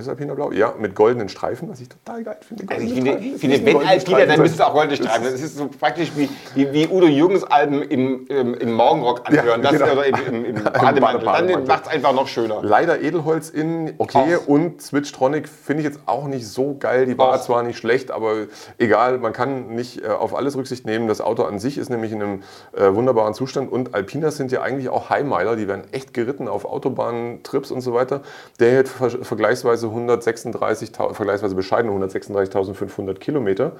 Ist 0.00 0.08
Alpina 0.08 0.34
blau? 0.34 0.52
Ja, 0.52 0.74
mit 0.78 0.94
goldenen 0.94 1.28
Streifen, 1.28 1.68
was 1.68 1.80
ich 1.80 1.88
total 1.88 2.24
geil 2.24 2.38
finde. 2.46 2.64
Also 2.68 2.86
ich 2.86 2.94
finde, 2.94 3.18
ich 3.18 3.40
finde 3.40 3.66
wenn 3.66 3.86
Alpina, 3.86 4.26
dann 4.26 4.40
müsste 4.40 4.56
es 4.56 4.60
auch 4.60 4.74
goldene 4.74 4.96
Streifen. 4.96 5.24
Das 5.24 5.34
ist 5.34 5.56
so 5.56 5.68
praktisch 5.68 6.12
wie, 6.16 6.28
wie, 6.54 6.72
wie 6.72 6.88
Udo 6.88 7.06
Jürgens 7.06 7.44
Alben 7.44 7.82
im, 7.82 8.26
im, 8.26 8.54
im 8.54 8.72
Morgenrock 8.72 9.28
anhören. 9.28 9.62
Ja, 9.62 9.70
das 9.70 9.72
genau. 9.72 9.92
oder 9.92 10.06
im, 10.06 10.44
im, 10.44 10.44
im 10.44 10.64
Bademantel. 10.64 11.24
Dann 11.24 11.66
macht 11.66 11.86
es 11.86 11.88
einfach 11.88 12.12
noch 12.12 12.28
schöner. 12.28 12.60
Leider 12.62 13.00
Edelholz 13.00 13.50
in, 13.50 13.94
okay. 13.98 14.36
Auf. 14.36 14.48
Und 14.48 14.82
Switchtronic 14.82 15.48
finde 15.48 15.82
ich 15.82 15.86
jetzt 15.86 16.00
auch 16.06 16.26
nicht 16.26 16.46
so 16.46 16.76
geil. 16.78 17.06
Die 17.06 17.18
war 17.18 17.34
Auf. 17.34 17.42
zwar 17.42 17.62
nicht 17.62 17.78
schlecht, 17.78 18.10
aber 18.10 18.46
egal, 18.78 19.18
man 19.18 19.32
kann 19.32 19.68
nicht 19.68 20.02
äh, 20.02 20.08
auf 20.08 20.34
alles 20.34 20.56
Rücksicht 20.56 20.86
nehmen. 20.86 21.08
Das 21.08 21.20
Auto 21.20 21.44
an 21.44 21.58
sich 21.58 21.78
ist 21.78 21.90
nämlich 21.90 22.12
in 22.12 22.22
einem 22.22 22.42
äh, 22.72 22.94
wunderbaren 22.94 23.34
Zustand. 23.34 23.70
Und 23.70 23.94
Alpinas 23.94 24.36
sind 24.36 24.52
ja 24.52 24.62
eigentlich 24.62 24.88
auch 24.88 25.10
Highmiler. 25.10 25.56
Die 25.56 25.68
werden 25.68 25.84
echt 25.92 26.14
geritten 26.14 26.48
auf 26.48 26.64
Autobahnen, 26.64 27.42
Trips 27.42 27.70
und 27.70 27.80
so 27.80 27.94
weiter. 27.94 28.22
Der 28.58 28.80
hat 28.80 28.88
vergleichsweise 28.88 29.89
136, 29.90 30.92
vergleichsweise 31.12 31.54
bescheidene 31.54 31.94
136.500 31.94 33.14
Kilometer. 33.14 33.72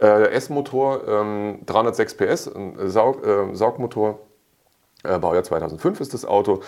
Äh, 0.00 0.30
S-Motor, 0.30 1.08
ähm, 1.08 1.58
306 1.66 2.14
PS, 2.16 2.50
Saug, 2.86 3.26
äh, 3.26 3.54
Saugmotor. 3.54 4.20
Äh, 5.04 5.18
Baujahr 5.18 5.44
2005 5.44 6.00
ist 6.00 6.14
das 6.14 6.24
Auto. 6.24 6.60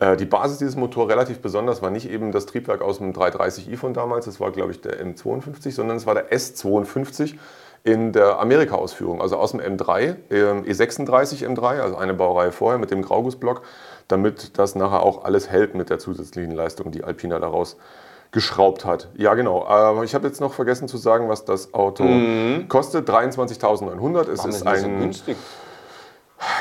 Äh, 0.00 0.16
die 0.16 0.24
Basis 0.24 0.58
dieses 0.58 0.76
Motors 0.76 1.08
relativ 1.08 1.40
besonders 1.40 1.80
war 1.80 1.90
nicht 1.90 2.10
eben 2.10 2.32
das 2.32 2.46
Triebwerk 2.46 2.82
aus 2.82 2.98
dem 2.98 3.12
330i 3.12 3.76
von 3.76 3.94
damals, 3.94 4.24
das 4.26 4.40
war 4.40 4.50
glaube 4.50 4.72
ich 4.72 4.80
der 4.80 5.00
M52, 5.00 5.70
sondern 5.70 5.96
es 5.96 6.06
war 6.06 6.14
der 6.14 6.32
S52 6.32 7.36
in 7.84 8.12
der 8.12 8.40
Amerika-Ausführung, 8.40 9.20
also 9.20 9.36
aus 9.36 9.52
dem 9.52 9.60
M3, 9.60 10.16
E36 10.30 11.46
M3, 11.46 11.80
also 11.80 11.96
eine 11.96 12.14
Baureihe 12.14 12.50
vorher 12.50 12.78
mit 12.78 12.90
dem 12.90 13.02
Graugussblock, 13.02 13.60
damit 14.08 14.58
das 14.58 14.74
nachher 14.74 15.02
auch 15.02 15.24
alles 15.24 15.50
hält 15.50 15.74
mit 15.74 15.90
der 15.90 15.98
zusätzlichen 15.98 16.52
Leistung, 16.52 16.90
die 16.92 17.04
Alpina 17.04 17.38
daraus 17.38 17.76
geschraubt 18.34 18.84
hat. 18.84 19.08
Ja, 19.16 19.34
genau. 19.34 19.64
Aber 19.64 20.02
ich 20.02 20.14
habe 20.14 20.26
jetzt 20.26 20.40
noch 20.40 20.52
vergessen 20.52 20.88
zu 20.88 20.98
sagen, 20.98 21.28
was 21.28 21.44
das 21.44 21.72
Auto 21.72 22.02
mhm. 22.02 22.68
kostet. 22.68 23.08
23.900. 23.08 24.28
Es 24.28 24.44
ist 24.44 24.66
ein. 24.66 24.80
So 24.80 24.88
günstig? 24.88 25.36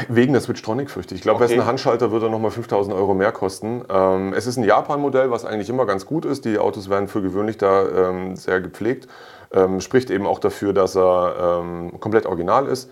Wegen 0.08 0.34
der 0.34 0.42
Switchtronic 0.42 0.90
fürchte 0.92 1.16
ich. 1.16 1.22
Ich 1.22 1.24
glaube, 1.24 1.44
okay. 1.44 1.56
ein 1.56 1.66
Handschalter 1.66 2.12
würde 2.12 2.30
nochmal 2.30 2.52
5000 2.52 2.96
Euro 2.96 3.16
mehr 3.16 3.32
kosten. 3.32 3.84
Ähm, 3.90 4.34
es 4.34 4.46
ist 4.46 4.58
ein 4.58 4.64
Japan-Modell, 4.64 5.32
was 5.32 5.46
eigentlich 5.46 5.68
immer 5.68 5.86
ganz 5.86 6.06
gut 6.06 6.26
ist. 6.26 6.46
Die 6.46 6.60
Autos 6.60 6.90
werden 6.90 7.08
für 7.08 7.22
gewöhnlich 7.22 7.58
da 7.58 8.10
ähm, 8.10 8.36
sehr 8.36 8.62
gepflegt. 8.62 9.08
Ähm, 9.52 9.82
spricht 9.82 10.12
eben 10.12 10.28
auch 10.28 10.40
dafür, 10.40 10.74
dass 10.74 10.96
er 10.96 11.62
ähm, 11.62 12.00
komplett 12.00 12.28
original 12.28 12.68
ist. 12.68 12.92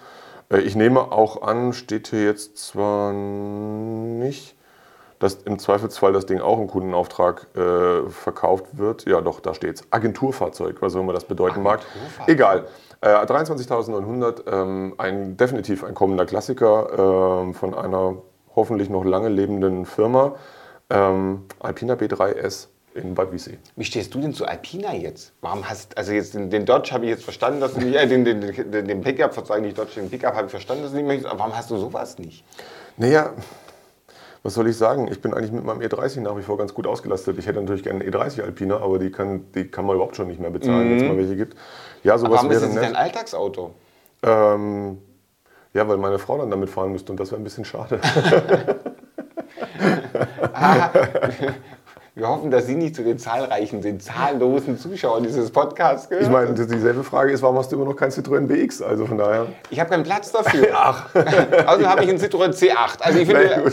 Äh, 0.52 0.62
ich 0.62 0.76
nehme 0.76 1.12
auch 1.12 1.44
an, 1.44 1.72
steht 1.74 2.08
hier 2.08 2.24
jetzt 2.24 2.58
zwar 2.58 3.14
nicht, 3.14 4.56
dass 5.22 5.36
im 5.36 5.60
Zweifelsfall 5.60 6.14
das 6.14 6.26
Ding 6.26 6.42
auch 6.42 6.60
im 6.60 6.68
Kundenauftrag 6.68 7.48
äh, 7.56 8.10
verkauft 8.10 8.66
wird. 8.74 9.06
Ja, 9.06 9.22
doch, 9.22 9.40
da 9.40 9.54
steht 9.54 9.76
es. 9.76 9.84
Agenturfahrzeug, 9.92 10.82
was 10.82 10.96
auch 10.96 11.00
immer 11.00 11.14
das 11.14 11.26
bedeuten 11.26 11.62
mag. 11.62 11.82
Egal. 12.26 12.66
Äh, 13.02 13.10
23.900, 13.10 14.52
ähm, 14.52 14.96
ein, 14.98 15.38
definitiv 15.38 15.84
ein 15.84 15.94
kommender 15.94 16.26
Klassiker 16.26 17.50
äh, 17.50 17.54
von 17.54 17.76
einer 17.76 18.18
hoffentlich 18.56 18.90
noch 18.90 19.06
lange 19.06 19.30
lebenden 19.30 19.86
Firma. 19.86 20.36
Ähm, 20.90 21.46
Alpina 21.60 21.94
B3S 21.94 22.68
in 22.96 23.14
Bad 23.14 23.32
Wiessee. 23.32 23.60
Wie 23.76 23.86
stehst 23.86 24.14
du 24.16 24.22
denn 24.22 24.34
zu 24.34 24.46
Alpina 24.46 24.94
jetzt? 24.94 25.34
Warum 25.42 25.70
hast 25.70 25.98
also 25.98 26.14
jetzt 26.14 26.34
den, 26.34 26.50
den 26.50 26.66
Dodge 26.66 26.92
habe 26.94 27.06
ich 27.06 27.12
jetzt 27.12 27.24
verstanden, 27.24 27.62
dass 27.62 27.74
du 27.74 27.80
nicht, 27.80 27.96
äh, 27.96 28.08
den, 28.08 28.26
den, 28.26 28.42
den, 28.42 28.88
den 28.88 29.02
Pickup, 29.02 29.36
verzeihung 29.36 29.62
nicht 29.62 29.78
Dodge, 29.78 30.02
den 30.02 30.10
Pickup 30.10 30.34
habe 30.34 30.46
ich 30.46 30.52
verstanden, 30.52 30.82
dass 30.82 30.92
du 30.92 30.98
nicht 30.98 31.06
möchtest, 31.06 31.30
aber 31.30 31.40
warum 31.40 31.56
hast 31.56 31.70
du 31.70 31.78
sowas 31.78 32.18
nicht? 32.18 32.44
Naja, 32.98 33.34
was 34.44 34.56
soll 34.56 34.68
ich 34.68 34.78
sagen? 34.78 35.08
Ich 35.12 35.22
bin 35.22 35.34
eigentlich 35.34 35.52
mit 35.52 35.64
meinem 35.64 35.82
E30 35.82 36.22
nach 36.22 36.36
wie 36.36 36.42
vor 36.42 36.58
ganz 36.58 36.74
gut 36.74 36.88
ausgelastet. 36.88 37.38
Ich 37.38 37.46
hätte 37.46 37.62
natürlich 37.62 37.84
gerne 37.84 38.04
einen 38.04 38.12
E30 38.12 38.42
Alpina, 38.42 38.78
aber 38.78 38.98
die 38.98 39.12
kann, 39.12 39.46
die 39.54 39.70
kann 39.70 39.86
man 39.86 39.96
überhaupt 39.96 40.16
schon 40.16 40.28
nicht 40.28 40.40
mehr 40.40 40.50
bezahlen, 40.50 40.88
mhm. 40.88 40.92
wenn 40.92 40.98
es 40.98 41.04
mal 41.04 41.18
welche 41.18 41.36
gibt. 41.36 41.56
Ja, 42.04 42.18
sowas 42.18 42.40
aber 42.40 42.50
warum 42.50 42.52
ist 42.52 42.64
das 42.64 42.74
dein 42.74 42.96
Alltagsauto? 42.96 43.76
Ähm, 44.24 44.98
ja, 45.74 45.88
weil 45.88 45.98
meine 45.98 46.18
Frau 46.18 46.40
dann 46.40 46.50
damit 46.50 46.70
fahren 46.70 46.92
müsste 46.92 47.12
und 47.12 47.20
das 47.20 47.32
wäre 47.32 47.40
ein 47.40 47.44
bisschen 47.44 47.66
schade. 47.66 48.00
ah, 50.54 50.90
wir 52.14 52.28
hoffen, 52.28 52.52
dass 52.52 52.68
Sie 52.68 52.76
nicht 52.76 52.94
zu 52.94 53.04
den 53.04 53.18
zahlreichen, 53.18 53.82
den 53.82 54.02
zahllosen 54.02 54.78
Zuschauern 54.78 55.24
dieses 55.24 55.50
Podcasts 55.50 56.10
gehören. 56.10 56.26
Ich 56.26 56.30
meine, 56.30 56.54
dieselbe 56.54 57.06
Frage 57.06 57.32
ist, 57.32 57.42
warum 57.42 57.58
hast 57.58 57.72
du 57.72 57.78
immer 57.78 57.86
noch 57.86 57.96
kein 57.96 58.12
Citroën 58.12 58.48
BX? 58.48 58.82
Also 58.82 59.06
von 59.06 59.18
daher. 59.18 59.48
Ich 59.70 59.80
habe 59.80 59.92
keinen 59.92 60.04
Platz 60.04 60.30
dafür. 60.30 60.68
Ach. 60.74 61.06
Außerdem 61.16 61.88
habe 61.88 62.04
ich 62.04 62.10
einen 62.10 62.20
Citroën 62.20 62.54
C8. 62.54 63.02
Also 63.02 63.18
ich 63.20 63.28
finde, 63.28 63.64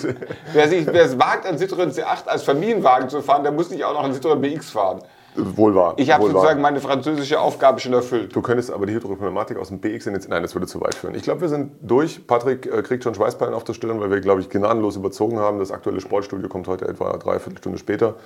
wer, 0.53 0.69
sich, 0.69 0.87
wer 0.87 1.05
es 1.05 1.19
wagt, 1.19 1.47
einen 1.47 1.59
Citroën 1.59 1.93
C8 1.93 2.27
als 2.27 2.45
Familienwagen 2.45 3.09
zu 3.09 3.23
fahren, 3.23 3.43
der 3.43 3.51
muss 3.51 3.71
nicht 3.71 3.85
auch 3.85 3.95
noch 3.95 4.05
einen 4.05 4.15
Citroën 4.15 4.37
BX 4.37 4.71
fahren. 4.71 5.03
Wohl 5.39 5.75
wahr. 5.75 5.95
Ich 5.97 6.11
habe 6.13 6.27
sozusagen 6.27 6.61
meine 6.61 6.81
französische 6.81 7.41
Aufgabe 7.41 7.81
schon 7.81 7.93
erfüllt. 7.93 8.35
Du 8.35 8.43
könntest 8.43 8.71
aber 8.71 8.87
die 8.87 8.95
Hydropneumatik 8.95 9.57
aus 9.57 9.69
dem 9.69 9.79
BX 9.79 10.07
in 10.07 10.15
den 10.15 10.23
Nein, 10.29 10.43
das 10.43 10.55
würde 10.55 10.67
zu 10.67 10.81
weit 10.81 10.95
führen. 10.95 11.15
Ich 11.15 11.23
glaube, 11.23 11.41
wir 11.43 11.49
sind 11.49 11.73
durch. 11.81 12.27
Patrick 12.27 12.67
äh, 12.67 12.83
kriegt 12.83 13.05
schon 13.05 13.15
Schweißballen 13.15 13.55
auf 13.55 13.65
der 13.65 13.75
Stirn, 13.75 14.01
weil 14.01 14.11
wir, 14.11 14.21
glaube 14.21 14.41
ich, 14.41 14.51
gnadenlos 14.51 14.97
überzogen 14.97 15.39
haben. 15.39 15.59
Das 15.59 15.71
aktuelle 15.71 16.01
Sportstudio 16.01 16.49
kommt 16.49 16.67
heute 16.67 16.89
etwa 16.89 17.17
dreiviertel 17.17 17.59
Stunde 17.59 17.79
später. 17.79 18.17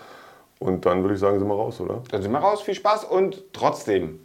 Und 0.58 0.86
dann 0.86 1.02
würde 1.02 1.14
ich 1.14 1.20
sagen, 1.20 1.38
sind 1.38 1.48
wir 1.48 1.54
raus, 1.54 1.80
oder? 1.80 2.02
Dann 2.10 2.22
sind 2.22 2.32
wir 2.32 2.38
raus. 2.38 2.62
Viel 2.62 2.74
Spaß 2.74 3.04
und 3.04 3.44
trotzdem. 3.52 4.20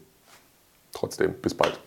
Trotzdem, 0.94 1.34
bis 1.34 1.54
bald. 1.54 1.80